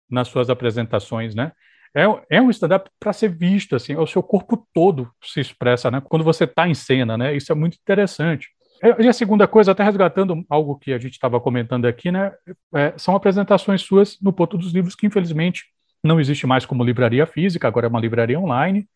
nas 0.10 0.28
suas 0.28 0.50
apresentações, 0.50 1.36
né? 1.36 1.52
É, 1.96 2.04
é 2.30 2.42
um 2.42 2.50
stand-up 2.50 2.90
para 3.00 3.14
ser 3.14 3.30
visto, 3.30 3.76
assim, 3.76 3.96
o 3.96 4.06
seu 4.06 4.22
corpo 4.22 4.68
todo 4.74 5.12
se 5.24 5.40
expressa, 5.40 5.90
né? 5.90 6.02
Quando 6.08 6.24
você 6.24 6.44
está 6.44 6.68
em 6.68 6.74
cena, 6.74 7.18
né? 7.18 7.36
Isso 7.36 7.52
é 7.52 7.56
muito 7.56 7.78
interessante. 7.82 8.50
E 9.00 9.08
a 9.08 9.14
segunda 9.14 9.46
coisa, 9.46 9.74
até 9.74 9.84
resgatando 9.84 10.46
algo 10.50 10.78
que 10.78 10.94
a 10.94 10.98
gente 10.98 11.14
estava 11.14 11.40
comentando 11.40 11.86
aqui, 11.86 12.12
né, 12.12 12.32
é, 12.74 12.94
são 12.98 13.14
apresentações 13.14 13.82
suas 13.82 14.18
no 14.22 14.32
Ponto 14.32 14.58
dos 14.58 14.72
Livros, 14.72 14.96
que 14.96 15.06
infelizmente 15.06 15.66
não 16.02 16.18
existe 16.18 16.48
mais 16.48 16.66
como 16.66 16.82
livraria 16.82 17.26
física, 17.26 17.68
agora 17.68 17.88
é 17.88 17.90
uma 17.90 18.00
livraria 18.00 18.40
online. 18.40 18.88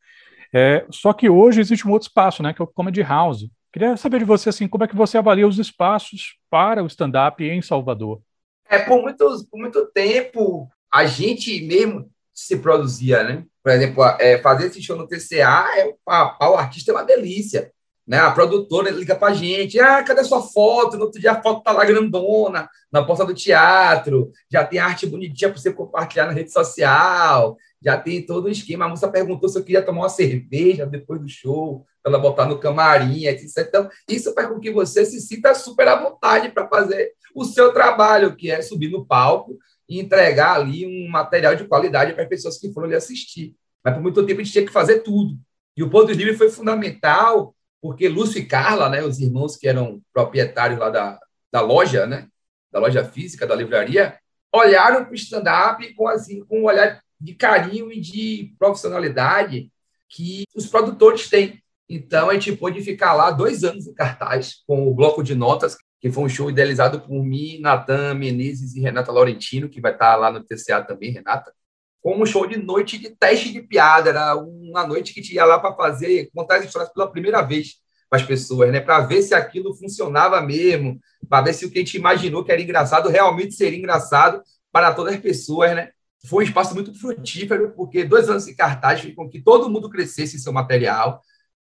É, 0.54 0.86
só 0.90 1.12
que 1.12 1.30
hoje 1.30 1.60
existe 1.60 1.86
um 1.86 1.92
outro 1.92 2.08
espaço, 2.08 2.42
né, 2.42 2.54
que 2.54 2.62
é 2.62 2.64
o 2.64 2.68
Comedy 2.68 3.02
House. 3.02 3.50
Queria 3.74 3.98
saber 3.98 4.20
de 4.20 4.26
você, 4.26 4.48
assim, 4.50 4.70
como 4.70 4.86
é 4.86 4.88
que 4.88 4.96
você 4.96 5.18
avalia 5.18 5.48
os 5.48 5.60
espaços 5.60 6.38
para 6.50 6.82
o 6.82 6.88
stand-up 6.88 7.44
em 7.44 7.62
Salvador? 7.62 8.22
É, 8.70 8.80
por 8.80 9.02
muito, 9.02 9.48
por 9.52 9.60
muito 9.60 9.86
tempo, 9.88 10.70
a 10.94 11.06
gente 11.06 11.62
mesmo 11.64 12.08
se 12.34 12.58
produzia, 12.58 13.24
né? 13.24 13.46
Por 13.64 13.72
exemplo, 13.72 14.04
é, 14.20 14.38
fazer 14.40 14.68
esse 14.68 14.82
show 14.82 14.96
no 14.96 15.08
TCA, 15.08 15.66
é, 15.76 15.96
o 16.06 16.56
artista 16.56 16.92
é 16.92 16.94
uma 16.94 17.04
delícia. 17.04 17.72
Né? 18.06 18.18
A 18.18 18.32
produtora 18.32 18.92
liga 18.92 19.16
pra 19.16 19.34
gente, 19.34 19.80
ah, 19.80 20.04
cadê 20.04 20.24
sua 20.26 20.42
foto? 20.42 20.98
No 20.98 21.06
outro 21.06 21.22
dia 21.22 21.32
a 21.32 21.42
foto 21.42 21.64
tá 21.64 21.72
lá 21.72 21.86
grandona, 21.86 22.70
na 22.92 23.04
porta 23.04 23.26
do 23.26 23.34
teatro, 23.34 24.32
já 24.52 24.66
tem 24.66 24.78
arte 24.78 25.08
bonitinha 25.08 25.50
para 25.50 25.60
você 25.60 25.72
compartilhar 25.72 26.26
na 26.26 26.34
rede 26.34 26.52
social, 26.52 27.58
já 27.82 27.98
tem 27.98 28.26
todo 28.26 28.46
o 28.46 28.50
esquema. 28.50 28.86
A 28.86 28.90
moça 28.90 29.08
perguntou 29.08 29.48
se 29.48 29.58
eu 29.58 29.64
queria 29.64 29.82
tomar 29.82 30.02
uma 30.02 30.10
cerveja 30.10 30.86
depois 30.86 31.22
do 31.22 31.30
show, 31.30 31.86
para 32.04 32.12
ela 32.12 32.22
botar 32.22 32.46
no 32.46 32.60
camarim, 32.60 33.26
etc. 33.26 33.66
Então, 33.70 33.90
isso 34.08 34.34
faz 34.34 34.48
com 34.50 34.60
que 34.60 34.70
você 34.70 35.06
se 35.06 35.22
sinta 35.22 35.56
super 35.56 35.88
à 35.88 36.04
vontade 36.04 36.50
para 36.50 36.68
fazer 36.68 37.14
o 37.34 37.46
seu 37.46 37.72
trabalho, 37.72 38.36
que 38.36 38.52
é 38.52 38.62
subir 38.62 38.90
no 38.90 39.06
palco 39.06 39.58
e 39.88 40.00
entregar 40.00 40.56
ali 40.56 40.86
um 40.86 41.10
material 41.10 41.56
de 41.56 41.68
qualidade 41.68 42.14
para 42.14 42.24
as 42.24 42.30
pessoas 42.30 42.58
que 42.58 42.72
foram 42.72 42.88
lhe 42.88 42.96
assistir. 42.96 43.56
Mas 43.84 43.94
por 43.94 44.02
muito 44.02 44.26
tempo 44.26 44.40
a 44.40 44.44
gente 44.44 44.54
tinha 44.54 44.66
que 44.66 44.72
fazer 44.72 45.00
tudo. 45.00 45.38
E 45.76 45.84
o 45.84 45.90
Ponto 45.90 46.12
Livre 46.12 46.36
foi 46.36 46.50
fundamental 46.50 47.56
porque 47.82 48.08
Lúcio 48.08 48.40
e 48.40 48.46
Carla, 48.46 48.88
né, 48.88 49.04
os 49.04 49.20
irmãos 49.20 49.58
que 49.58 49.68
eram 49.68 50.02
proprietários 50.14 50.80
lá 50.80 50.90
da, 50.90 51.20
da 51.52 51.60
loja, 51.60 52.08
né, 52.08 52.30
da 52.72 52.80
loja 52.80 53.04
física, 53.04 53.46
da 53.46 53.54
livraria, 53.54 54.18
olharam 54.54 55.04
para 55.04 55.12
o 55.12 55.16
stand-up 55.16 55.94
com, 55.94 56.08
assim, 56.08 56.46
com 56.46 56.62
um 56.62 56.66
olhar 56.66 57.02
de 57.20 57.34
carinho 57.34 57.92
e 57.92 58.00
de 58.00 58.56
profissionalidade 58.58 59.70
que 60.10 60.46
os 60.56 60.68
produtores 60.68 61.30
têm. 61.30 61.62
Então, 61.90 62.30
a 62.30 62.34
gente 62.36 62.56
pôde 62.56 62.82
ficar 62.82 63.14
lá 63.14 63.32
dois 63.32 63.64
anos 63.64 63.86
em 63.86 63.94
cartaz 63.94 64.64
com 64.66 64.88
o 64.88 64.94
Bloco 64.94 65.22
de 65.22 65.36
Notas, 65.36 65.76
que 66.04 66.12
foi 66.12 66.26
um 66.26 66.30
show 66.30 66.50
idealizado 66.50 67.00
por 67.00 67.24
mim, 67.24 67.60
Natan 67.62 68.14
Menezes 68.14 68.76
e 68.76 68.82
Renata 68.82 69.10
Laurentino, 69.10 69.70
que 69.70 69.80
vai 69.80 69.94
estar 69.94 70.18
lá 70.18 70.30
no 70.30 70.44
TCA 70.44 70.84
também, 70.84 71.12
Renata 71.12 71.54
com 72.02 72.22
um 72.22 72.26
show 72.26 72.46
de 72.46 72.58
noite 72.58 72.98
de 72.98 73.12
teste 73.12 73.54
de 73.54 73.62
piada. 73.62 74.10
Era 74.10 74.36
uma 74.36 74.86
noite 74.86 75.14
que 75.14 75.22
tinha 75.22 75.46
lá 75.46 75.58
para 75.58 75.74
fazer, 75.74 76.30
contar 76.36 76.58
as 76.58 76.66
histórias 76.66 76.92
pela 76.92 77.10
primeira 77.10 77.42
vez 77.42 77.76
para 78.10 78.20
as 78.20 78.26
pessoas, 78.26 78.70
né? 78.70 78.82
Para 78.82 79.00
ver 79.00 79.22
se 79.22 79.34
aquilo 79.34 79.74
funcionava 79.74 80.42
mesmo, 80.42 81.00
para 81.30 81.46
ver 81.46 81.54
se 81.54 81.66
o 81.66 81.72
que 81.72 81.80
a 81.80 81.82
gente 81.82 81.96
imaginou 81.96 82.44
que 82.44 82.52
era 82.52 82.62
engraçado 82.62 83.08
realmente 83.08 83.54
seria 83.54 83.80
engraçado 83.80 84.44
para 84.74 84.94
todas 84.94 85.14
as 85.14 85.22
pessoas, 85.22 85.74
né? 85.74 85.92
Foi 86.28 86.44
um 86.44 86.48
espaço 86.48 86.74
muito 86.74 86.94
frutífero, 86.94 87.72
porque 87.74 88.04
dois 88.04 88.30
anos 88.30 88.44
de 88.44 88.54
cartaz 88.54 89.00
fez 89.00 89.16
com 89.16 89.30
que 89.30 89.42
todo 89.42 89.70
mundo 89.70 89.90
crescesse 89.90 90.36
em 90.36 90.40
seu 90.40 90.52
material, 90.52 91.22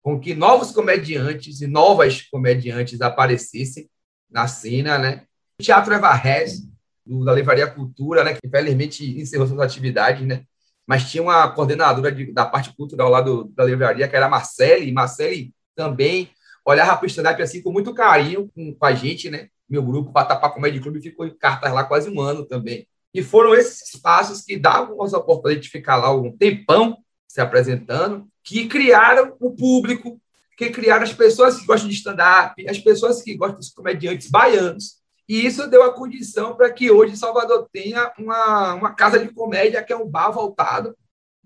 com 0.03 0.19
que 0.19 0.35
novos 0.35 0.73
comediantes 0.73 1.61
e 1.61 1.69
novas 1.69 2.23
comediantes 2.23 3.01
aparecessem 3.01 3.89
na 4.35 4.49
cena, 4.49 4.99
né? 4.99 5.23
O 5.61 5.63
Teatro 5.63 5.95
Eva 5.95 6.13
Rez 6.13 6.63
da 7.07 7.33
Livraria 7.33 7.67
Cultura, 7.67 8.25
né, 8.25 8.33
que 8.35 8.41
infelizmente 8.45 9.21
encerrou 9.21 9.47
suas 9.47 9.61
atividades, 9.61 10.27
né? 10.27 10.43
Mas 10.87 11.11
tinha 11.11 11.23
uma 11.23 11.49
coordenadora 11.51 12.11
de, 12.11 12.33
da 12.33 12.45
parte 12.45 12.75
cultural 12.75 13.09
lá 13.09 13.21
do, 13.21 13.45
da 13.45 13.65
livraria, 13.65 14.09
que 14.09 14.17
era 14.17 14.27
a 14.27 14.29
Marcele, 14.29 14.87
e 14.87 14.93
Marcele 14.93 15.55
também 15.75 16.31
olhava 16.65 16.97
para 16.97 17.05
o 17.05 17.07
stand-up 17.07 17.41
assim 17.43 17.63
com 17.63 17.71
muito 17.71 17.95
carinho 17.95 18.51
com, 18.55 18.75
com, 18.75 18.87
a 18.87 18.95
gente, 18.95 19.31
né? 19.31 19.49
Meu 19.69 19.83
grupo, 19.83 20.13
Patapá 20.13 20.51
Comédia 20.51 20.81
Clube, 20.81 21.01
ficou 21.01 21.27
em 21.27 21.35
cartas 21.35 21.73
lá 21.73 21.85
quase 21.85 22.11
um 22.11 22.21
ano 22.21 22.45
também. 22.45 22.87
E 23.15 23.23
foram 23.23 23.55
esses 23.55 23.95
espaços 23.95 24.43
que 24.43 24.59
davam 24.59 25.01
as 25.03 25.13
oportunidades 25.13 25.67
de 25.67 25.71
ficar 25.71 25.97
lá 25.97 26.13
um 26.15 26.37
tempão 26.37 26.99
se 27.29 27.41
apresentando, 27.41 28.27
que 28.43 28.67
criaram 28.67 29.37
o 29.41 29.55
público, 29.55 30.21
que 30.57 30.71
criaram 30.71 31.03
as 31.03 31.13
pessoas 31.13 31.59
que 31.59 31.67
gostam 31.67 31.89
de 31.89 31.95
stand-up, 31.95 32.69
as 32.69 32.79
pessoas 32.79 33.23
que 33.23 33.37
gostam 33.37 33.59
dos 33.59 33.71
comediantes 33.71 34.31
baianos. 34.31 35.03
E 35.29 35.45
isso 35.47 35.69
deu 35.69 35.83
a 35.83 35.93
condição 35.93 36.55
para 36.55 36.71
que 36.71 36.91
hoje 36.91 37.17
Salvador 37.17 37.69
tenha 37.73 38.13
uma, 38.19 38.75
uma 38.75 38.95
casa 38.95 39.19
de 39.19 39.33
comédia, 39.33 39.83
que 39.83 39.93
é 39.93 39.97
um 39.97 40.09
bar 40.09 40.31
voltado 40.31 40.95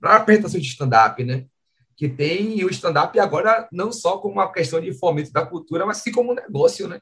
para 0.01 0.16
apresentação 0.16 0.61
de 0.61 0.66
stand-up, 0.66 1.23
né? 1.25 1.47
Que 1.97 2.09
tem 2.09 2.64
o 2.64 2.71
stand-up 2.71 3.18
agora 3.18 3.68
não 3.73 3.92
só 3.92 4.18
como 4.18 4.35
uma 4.35 4.53
questão 4.53 4.81
de 4.81 4.92
fomento 4.92 5.33
da 5.33 5.47
cultura, 5.47 5.87
mas 5.87 5.99
sim 5.99 6.12
como 6.12 6.33
um 6.33 6.35
negócio, 6.35 6.88
né? 6.88 7.01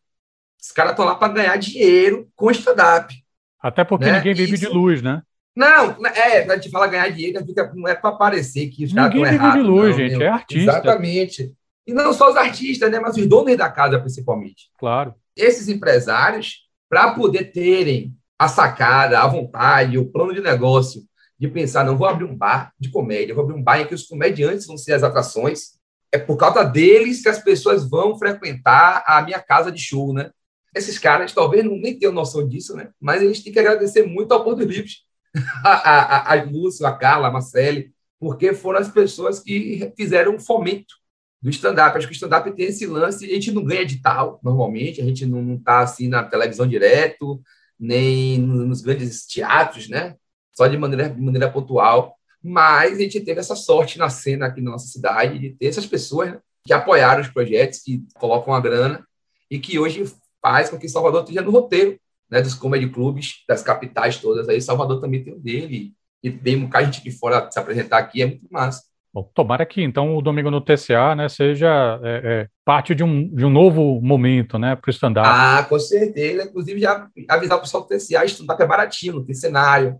Os 0.60 0.70
caras 0.72 0.92
estão 0.92 1.04
lá 1.04 1.14
para 1.14 1.32
ganhar 1.32 1.56
dinheiro 1.56 2.28
com 2.34 2.50
stand-up. 2.50 3.14
Até 3.60 3.84
porque 3.84 4.06
né? 4.06 4.18
ninguém 4.18 4.34
vive 4.34 4.54
isso... 4.54 4.66
de 4.66 4.72
luz, 4.72 5.02
né? 5.02 5.22
Não, 5.54 5.96
é, 6.06 6.42
a 6.42 6.54
gente 6.56 6.70
fala 6.70 6.86
ganhar 6.86 7.08
dinheiro, 7.08 7.42
não 7.74 7.88
é 7.88 7.94
para 7.94 8.10
aparecer 8.10 8.68
que 8.68 8.84
os 8.84 8.92
caras 8.92 9.14
estão 9.14 9.24
errados. 9.24 9.40
Ninguém 9.40 9.52
vive 9.52 9.62
de 9.62 9.70
luz, 9.70 9.90
não, 9.90 9.96
gente, 9.96 10.18
meu. 10.18 10.26
é 10.26 10.30
artista. 10.30 10.70
Exatamente. 10.70 11.54
E 11.86 11.94
não 11.94 12.12
só 12.12 12.30
os 12.30 12.36
artistas, 12.36 12.90
né, 12.90 12.98
mas 12.98 13.16
os 13.16 13.26
donos 13.26 13.56
da 13.56 13.70
casa, 13.70 13.98
principalmente. 13.98 14.70
Claro. 14.78 15.14
Esses 15.36 15.68
empresários, 15.68 16.66
para 16.88 17.12
poder 17.12 17.52
terem 17.52 18.14
a 18.38 18.48
sacada, 18.48 19.20
a 19.20 19.26
vontade, 19.26 19.96
o 19.96 20.10
plano 20.10 20.34
de 20.34 20.40
negócio 20.40 21.02
de 21.38 21.48
pensar, 21.48 21.84
não 21.84 21.96
vou 21.96 22.06
abrir 22.06 22.24
um 22.24 22.34
bar 22.34 22.72
de 22.78 22.90
comédia, 22.90 23.34
vou 23.34 23.44
abrir 23.44 23.56
um 23.56 23.62
bar 23.62 23.80
em 23.80 23.86
que 23.86 23.94
os 23.94 24.06
comediantes 24.06 24.66
vão 24.66 24.76
ser 24.76 24.94
as 24.94 25.02
atrações, 25.02 25.76
é 26.10 26.18
por 26.18 26.36
causa 26.36 26.64
deles 26.64 27.22
que 27.22 27.28
as 27.28 27.38
pessoas 27.42 27.88
vão 27.88 28.18
frequentar 28.18 29.04
a 29.06 29.22
minha 29.22 29.38
casa 29.38 29.70
de 29.70 29.80
show, 29.80 30.12
né? 30.12 30.30
Esses 30.74 30.98
caras 30.98 31.32
talvez 31.32 31.64
não 31.64 31.76
nem 31.76 31.98
tenham 31.98 32.12
noção 32.12 32.46
disso, 32.46 32.74
né? 32.74 32.90
Mas 33.00 33.22
a 33.22 33.26
gente 33.26 33.44
tem 33.44 33.52
que 33.52 33.58
agradecer 33.58 34.06
muito 34.06 34.32
ao 34.32 34.42
Porto 34.42 34.62
Livres, 34.62 35.04
a, 35.64 35.70
a, 35.70 36.32
a 36.32 36.44
Lúcio, 36.44 36.86
a 36.86 36.92
Carla, 36.96 37.28
a 37.28 37.30
Marcele, 37.30 37.92
porque 38.18 38.54
foram 38.54 38.80
as 38.80 38.88
pessoas 38.88 39.40
que 39.40 39.92
fizeram 39.96 40.34
um 40.34 40.40
fomento 40.40 40.94
do 41.40 41.50
stand-up. 41.50 41.96
Acho 41.96 42.06
que 42.06 42.12
o 42.12 42.14
stand-up 42.14 42.50
tem 42.52 42.66
esse 42.66 42.86
lance, 42.86 43.24
a 43.24 43.28
gente 43.28 43.52
não 43.52 43.64
ganha 43.64 43.82
edital, 43.82 44.40
normalmente, 44.42 45.00
a 45.00 45.04
gente 45.04 45.26
não 45.26 45.54
está 45.54 45.80
assim 45.80 46.08
na 46.08 46.22
televisão 46.22 46.66
direto, 46.66 47.40
nem 47.78 48.38
nos 48.38 48.80
grandes 48.80 49.26
teatros, 49.26 49.88
né? 49.88 50.16
Só 50.52 50.66
de 50.66 50.78
maneira, 50.78 51.10
de 51.10 51.20
maneira 51.20 51.50
pontual. 51.50 52.16
Mas 52.42 52.98
a 52.98 53.02
gente 53.02 53.20
teve 53.20 53.40
essa 53.40 53.56
sorte 53.56 53.98
na 53.98 54.08
cena 54.08 54.46
aqui 54.46 54.60
na 54.60 54.72
nossa 54.72 54.86
cidade 54.86 55.38
de 55.38 55.50
ter 55.50 55.66
essas 55.66 55.86
pessoas 55.86 56.32
né, 56.32 56.40
que 56.64 56.72
apoiaram 56.72 57.20
os 57.20 57.28
projetos, 57.28 57.80
que 57.80 58.04
colocam 58.14 58.54
a 58.54 58.60
grana 58.60 59.06
e 59.50 59.58
que 59.58 59.78
hoje 59.78 60.04
faz 60.40 60.70
com 60.70 60.78
que 60.78 60.88
Salvador 60.88 61.22
esteja 61.22 61.42
no 61.42 61.50
roteiro 61.50 61.98
né, 62.30 62.40
dos 62.40 62.54
comedy 62.54 62.88
clubes 62.88 63.44
das 63.48 63.62
capitais 63.62 64.18
todas. 64.18 64.48
Aí 64.48 64.60
Salvador 64.60 65.00
também 65.00 65.22
tem 65.22 65.34
o 65.34 65.38
dele. 65.38 65.94
E 66.22 66.30
vem 66.30 66.56
um 66.56 66.64
bocado 66.66 66.86
de 66.86 66.96
gente 66.96 67.04
de 67.04 67.16
fora 67.16 67.48
se 67.50 67.58
apresentar 67.58 67.98
aqui, 67.98 68.22
é 68.22 68.26
muito 68.26 68.46
massa. 68.50 68.82
Bom, 69.16 69.30
tomara 69.32 69.64
que 69.64 69.82
então 69.82 70.14
o 70.14 70.20
Domingo 70.20 70.50
no 70.50 70.60
TCA 70.60 71.14
né, 71.14 71.26
seja 71.26 71.98
é, 72.02 72.20
é, 72.22 72.48
parte 72.62 72.94
de 72.94 73.02
um, 73.02 73.34
de 73.34 73.46
um 73.46 73.48
novo 73.48 73.98
momento 74.02 74.58
né, 74.58 74.76
para 74.76 74.90
o 74.90 74.92
stand-up. 74.92 75.26
Ah, 75.26 75.64
com 75.66 75.78
certeza. 75.78 76.42
Inclusive, 76.42 76.78
já 76.78 77.08
avisar 77.26 77.56
o 77.56 77.62
pessoal 77.62 77.82
do 77.82 77.88
TCA, 77.88 78.26
stand-up 78.26 78.62
é 78.62 78.66
baratinho, 78.66 79.14
não 79.14 79.24
tem 79.24 79.34
cenário. 79.34 79.96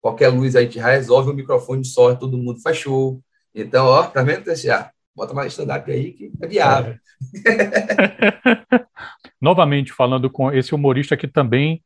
Qualquer 0.00 0.28
luz 0.28 0.54
a 0.54 0.62
gente 0.62 0.78
resolve, 0.78 1.32
o 1.32 1.34
microfone 1.34 1.84
só, 1.84 2.14
todo 2.14 2.38
mundo 2.38 2.62
faz 2.62 2.76
show. 2.76 3.20
Então, 3.52 3.84
ó, 3.84 4.04
tá 4.04 4.22
vendo, 4.22 4.44
TCA? 4.44 4.92
Bota 5.12 5.34
mais 5.34 5.50
stand-up 5.50 5.90
aí 5.90 6.12
que 6.12 6.30
é 6.40 6.46
viável. 6.46 6.94
É. 7.44 8.86
Novamente, 9.42 9.92
falando 9.92 10.30
com 10.30 10.52
esse 10.52 10.72
humorista 10.72 11.16
que 11.16 11.26
também 11.26 11.82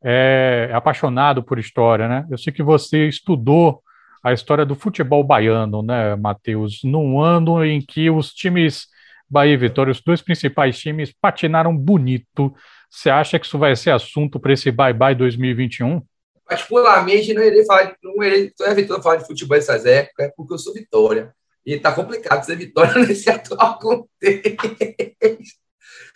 é 0.00 0.70
apaixonado 0.72 1.42
por 1.42 1.58
história, 1.58 2.06
né? 2.06 2.24
Eu 2.30 2.38
sei 2.38 2.52
que 2.52 2.62
você 2.62 3.08
estudou 3.08 3.82
a 4.22 4.32
história 4.32 4.64
do 4.64 4.74
futebol 4.74 5.24
baiano, 5.24 5.82
né, 5.82 6.14
Matheus? 6.16 6.80
Num 6.84 7.20
ano 7.20 7.64
em 7.64 7.80
que 7.80 8.08
os 8.08 8.32
times 8.32 8.86
Bahia 9.32 9.54
e 9.54 9.56
Vitória, 9.56 9.90
os 9.90 10.02
dois 10.02 10.20
principais 10.20 10.78
times, 10.78 11.10
patinaram 11.10 11.74
bonito. 11.74 12.54
Você 12.90 13.08
acha 13.08 13.38
que 13.38 13.46
isso 13.46 13.58
vai 13.58 13.74
ser 13.74 13.90
assunto 13.90 14.38
para 14.38 14.52
esse 14.52 14.70
bye-bye 14.70 15.14
2021? 15.14 16.02
Particularmente, 16.46 17.32
não 17.32 17.42
irei 17.42 17.64
falar 17.64 17.96
não 18.02 18.22
irei, 18.22 18.52
não 18.60 18.66
é 18.66 18.74
Vitória 18.74 19.02
falar 19.02 19.16
de 19.16 19.26
futebol 19.26 19.56
nessas 19.56 19.86
épocas, 19.86 20.30
porque 20.36 20.52
eu 20.52 20.58
sou 20.58 20.74
Vitória. 20.74 21.34
E 21.64 21.78
tá 21.78 21.92
complicado 21.92 22.44
ser 22.44 22.56
Vitória 22.56 22.92
nesse 23.06 23.30
atual 23.30 23.78
contexto. 23.78 25.62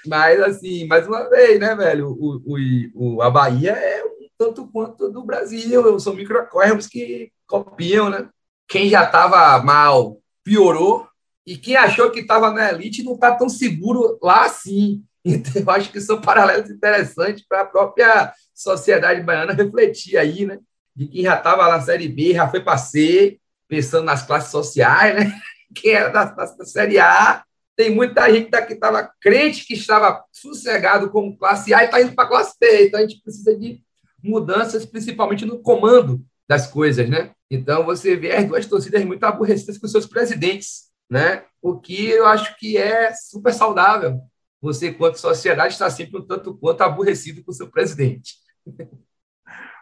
Mas, 0.06 0.38
assim, 0.40 0.86
mais 0.86 1.06
uma 1.06 1.26
vez, 1.30 1.58
né, 1.58 1.74
velho? 1.74 2.08
O, 2.10 2.42
o, 2.44 3.16
o, 3.16 3.22
a 3.22 3.30
Bahia 3.30 3.72
é 3.72 4.02
tanto 4.38 4.66
quanto 4.68 5.10
do 5.10 5.24
Brasil. 5.24 5.98
São 5.98 6.14
microcosmos 6.14 6.86
que 6.86 7.30
copiam, 7.46 8.10
né? 8.10 8.28
Quem 8.68 8.88
já 8.88 9.04
estava 9.04 9.62
mal 9.62 10.18
piorou 10.42 11.08
e 11.46 11.56
quem 11.56 11.76
achou 11.76 12.10
que 12.10 12.20
estava 12.20 12.52
na 12.52 12.70
elite 12.70 13.04
não 13.04 13.14
está 13.14 13.34
tão 13.34 13.48
seguro 13.48 14.18
lá 14.22 14.44
assim. 14.44 15.02
Então, 15.28 15.60
eu 15.60 15.70
acho 15.72 15.90
que 15.90 16.00
são 16.00 16.20
paralelos 16.20 16.70
interessantes 16.70 17.44
para 17.48 17.62
a 17.62 17.66
própria 17.66 18.32
sociedade 18.54 19.22
baiana 19.22 19.52
refletir 19.52 20.16
aí, 20.16 20.46
né? 20.46 20.60
De 20.94 21.08
quem 21.08 21.24
já 21.24 21.36
estava 21.36 21.68
na 21.68 21.80
Série 21.80 22.06
B, 22.06 22.32
já 22.32 22.48
foi 22.48 22.60
para 22.60 22.78
C, 22.78 23.36
pensando 23.66 24.04
nas 24.04 24.22
classes 24.24 24.52
sociais, 24.52 25.16
né? 25.16 25.32
Quem 25.74 25.94
era 25.94 26.10
da, 26.10 26.26
da, 26.26 26.44
da 26.44 26.64
Série 26.64 27.00
A, 27.00 27.42
tem 27.74 27.90
muita 27.90 28.32
gente 28.32 28.50
que 28.50 28.72
estava 28.72 29.10
crente, 29.20 29.66
que 29.66 29.74
estava 29.74 30.24
sossegado 30.30 31.10
como 31.10 31.36
classe 31.36 31.74
A 31.74 31.82
e 31.82 31.86
está 31.86 32.00
indo 32.00 32.14
para 32.14 32.28
classe 32.28 32.54
B. 32.60 32.86
Então, 32.86 33.00
a 33.00 33.02
gente 33.02 33.20
precisa 33.20 33.52
de 33.58 33.82
mudanças, 34.26 34.84
principalmente 34.84 35.44
no 35.44 35.60
comando 35.60 36.22
das 36.48 36.66
coisas, 36.66 37.08
né? 37.08 37.32
Então 37.50 37.84
você 37.84 38.16
vê 38.16 38.32
as 38.32 38.46
duas 38.46 38.66
torcidas 38.66 39.04
muito 39.04 39.24
aborrecidas 39.24 39.78
com 39.78 39.86
seus 39.86 40.06
presidentes, 40.06 40.90
né? 41.08 41.44
O 41.62 41.78
que 41.78 42.06
eu 42.06 42.26
acho 42.26 42.56
que 42.58 42.76
é 42.76 43.12
super 43.12 43.52
saudável. 43.52 44.20
Você, 44.60 44.92
quanto 44.92 45.18
sociedade, 45.18 45.74
está 45.74 45.88
sempre 45.90 46.18
um 46.18 46.26
tanto 46.26 46.56
quanto 46.56 46.82
aborrecido 46.82 47.44
com 47.44 47.52
seu 47.52 47.70
presidente. 47.70 48.34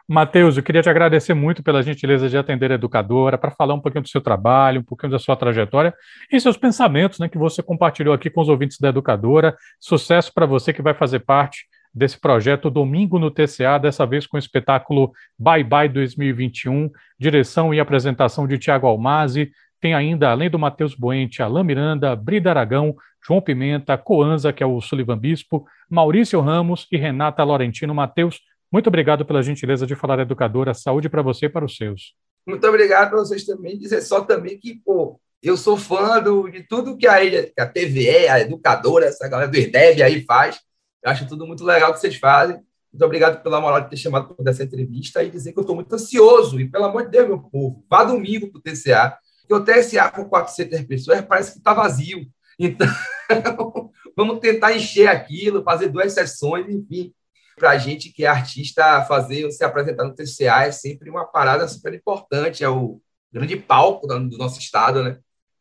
Matheus, 0.06 0.58
eu 0.58 0.62
queria 0.62 0.82
te 0.82 0.90
agradecer 0.90 1.32
muito 1.32 1.62
pela 1.62 1.82
gentileza 1.82 2.28
de 2.28 2.36
atender 2.36 2.70
a 2.70 2.74
educadora, 2.74 3.38
para 3.38 3.50
falar 3.50 3.72
um 3.72 3.80
pouquinho 3.80 4.02
do 4.02 4.08
seu 4.08 4.20
trabalho, 4.20 4.82
um 4.82 4.84
pouquinho 4.84 5.12
da 5.12 5.18
sua 5.18 5.34
trajetória 5.34 5.94
e 6.30 6.38
seus 6.38 6.58
pensamentos, 6.58 7.18
né, 7.18 7.26
que 7.26 7.38
você 7.38 7.62
compartilhou 7.62 8.12
aqui 8.12 8.28
com 8.28 8.42
os 8.42 8.50
ouvintes 8.50 8.78
da 8.78 8.90
educadora. 8.90 9.56
Sucesso 9.80 10.30
para 10.34 10.44
você 10.44 10.74
que 10.74 10.82
vai 10.82 10.92
fazer 10.92 11.20
parte 11.20 11.64
desse 11.94 12.18
projeto 12.18 12.70
Domingo 12.70 13.18
no 13.18 13.30
TCA, 13.30 13.78
dessa 13.78 14.04
vez 14.04 14.26
com 14.26 14.36
o 14.36 14.40
espetáculo 14.40 15.12
Bye 15.38 15.62
Bye 15.62 15.88
2021, 15.88 16.90
direção 17.18 17.72
e 17.72 17.78
apresentação 17.78 18.48
de 18.48 18.58
Tiago 18.58 18.86
Almazi. 18.86 19.52
Tem 19.80 19.94
ainda, 19.94 20.30
além 20.30 20.50
do 20.50 20.58
Matheus 20.58 20.94
Boente, 20.94 21.42
Alain 21.42 21.62
Miranda, 21.62 22.16
Brida 22.16 22.50
Aragão, 22.50 22.96
João 23.24 23.40
Pimenta, 23.40 23.96
Coanza, 23.96 24.52
que 24.52 24.62
é 24.62 24.66
o 24.66 24.80
Sullivan 24.80 25.18
Bispo, 25.18 25.66
Maurício 25.88 26.40
Ramos 26.40 26.86
e 26.90 26.96
Renata 26.96 27.44
Laurentino. 27.44 27.94
Matheus, 27.94 28.40
muito 28.72 28.88
obrigado 28.88 29.24
pela 29.24 29.42
gentileza 29.42 29.86
de 29.86 29.94
falar 29.94 30.18
educadora. 30.18 30.74
Saúde 30.74 31.08
para 31.08 31.22
você 31.22 31.46
e 31.46 31.48
para 31.48 31.64
os 31.64 31.76
seus. 31.76 32.14
Muito 32.46 32.66
obrigado 32.66 33.10
para 33.10 33.18
vocês 33.18 33.44
também. 33.44 33.78
Dizer 33.78 34.02
só 34.02 34.22
também 34.22 34.58
que, 34.58 34.80
pô, 34.84 35.20
eu 35.42 35.56
sou 35.56 35.76
fã 35.76 36.20
do, 36.20 36.48
de 36.48 36.62
tudo 36.62 36.96
que 36.96 37.06
a, 37.06 37.16
a 37.58 37.66
TVE, 37.66 38.28
a 38.28 38.40
educadora, 38.40 39.06
essa 39.06 39.28
galera 39.28 39.50
do 39.50 39.56
IRDEV 39.56 40.02
aí 40.02 40.24
faz. 40.24 40.58
Eu 41.04 41.10
acho 41.10 41.28
tudo 41.28 41.46
muito 41.46 41.62
legal 41.62 41.92
que 41.92 42.00
vocês 42.00 42.16
fazem. 42.16 42.56
Muito 42.90 43.04
obrigado 43.04 43.42
pela 43.42 43.60
moral 43.60 43.82
de 43.82 43.90
ter 43.90 43.96
chamado 43.98 44.34
para 44.34 44.50
essa 44.50 44.64
entrevista 44.64 45.22
e 45.22 45.28
dizer 45.28 45.52
que 45.52 45.58
eu 45.58 45.60
estou 45.60 45.76
muito 45.76 45.94
ansioso. 45.94 46.58
E, 46.58 46.66
pelo 46.66 46.86
amor 46.86 47.04
de 47.04 47.10
Deus, 47.10 47.28
meu 47.28 47.40
povo, 47.40 47.84
vá 47.90 48.04
domingo 48.04 48.50
para 48.50 48.58
o 48.58 48.62
TCA. 48.62 49.18
Porque 49.40 49.54
o 49.54 49.62
TCA 49.62 50.10
com 50.10 50.24
400 50.24 50.80
pessoas 50.84 51.20
parece 51.20 51.52
que 51.52 51.58
está 51.58 51.74
vazio. 51.74 52.26
Então, 52.58 52.86
vamos 54.16 54.38
tentar 54.38 54.72
encher 54.74 55.08
aquilo, 55.08 55.62
fazer 55.62 55.88
duas 55.88 56.10
sessões, 56.12 56.66
enfim. 56.70 57.12
Para 57.54 57.70
a 57.70 57.78
gente 57.78 58.10
que 58.10 58.24
é 58.24 58.28
artista, 58.28 59.04
fazer 59.04 59.50
se 59.50 59.62
apresentar 59.62 60.04
no 60.04 60.14
TCA 60.14 60.64
é 60.64 60.72
sempre 60.72 61.10
uma 61.10 61.26
parada 61.26 61.68
super 61.68 61.92
importante. 61.92 62.64
É 62.64 62.68
o 62.68 62.98
grande 63.30 63.56
palco 63.56 64.06
do 64.06 64.38
nosso 64.38 64.58
estado, 64.58 65.02
né? 65.02 65.18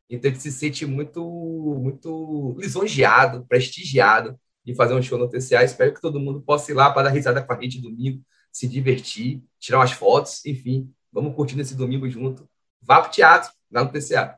Então, 0.09 0.29
a 0.29 0.33
gente 0.33 0.41
se 0.41 0.51
sente 0.53 0.85
muito, 0.85 1.21
muito 1.81 2.55
lisonjeado, 2.57 3.45
prestigiado 3.45 4.39
de 4.65 4.75
fazer 4.75 4.93
um 4.93 5.01
show 5.01 5.17
no 5.17 5.29
TCA. 5.29 5.63
Espero 5.63 5.93
que 5.93 6.01
todo 6.01 6.19
mundo 6.19 6.41
possa 6.41 6.71
ir 6.71 6.75
lá 6.75 6.91
para 6.91 7.03
dar 7.03 7.09
risada 7.09 7.41
com 7.43 7.53
a 7.53 7.61
gente 7.61 7.81
domingo, 7.81 8.23
se 8.51 8.67
divertir, 8.67 9.43
tirar 9.59 9.79
umas 9.79 9.91
fotos, 9.91 10.45
enfim, 10.45 10.91
vamos 11.11 11.35
curtir 11.35 11.59
esse 11.59 11.75
domingo 11.75 12.09
junto. 12.09 12.47
Vá 12.81 12.99
para 12.99 13.09
o 13.09 13.11
teatro, 13.11 13.51
lá 13.71 13.83
no 13.83 13.91
TCA. 13.91 14.37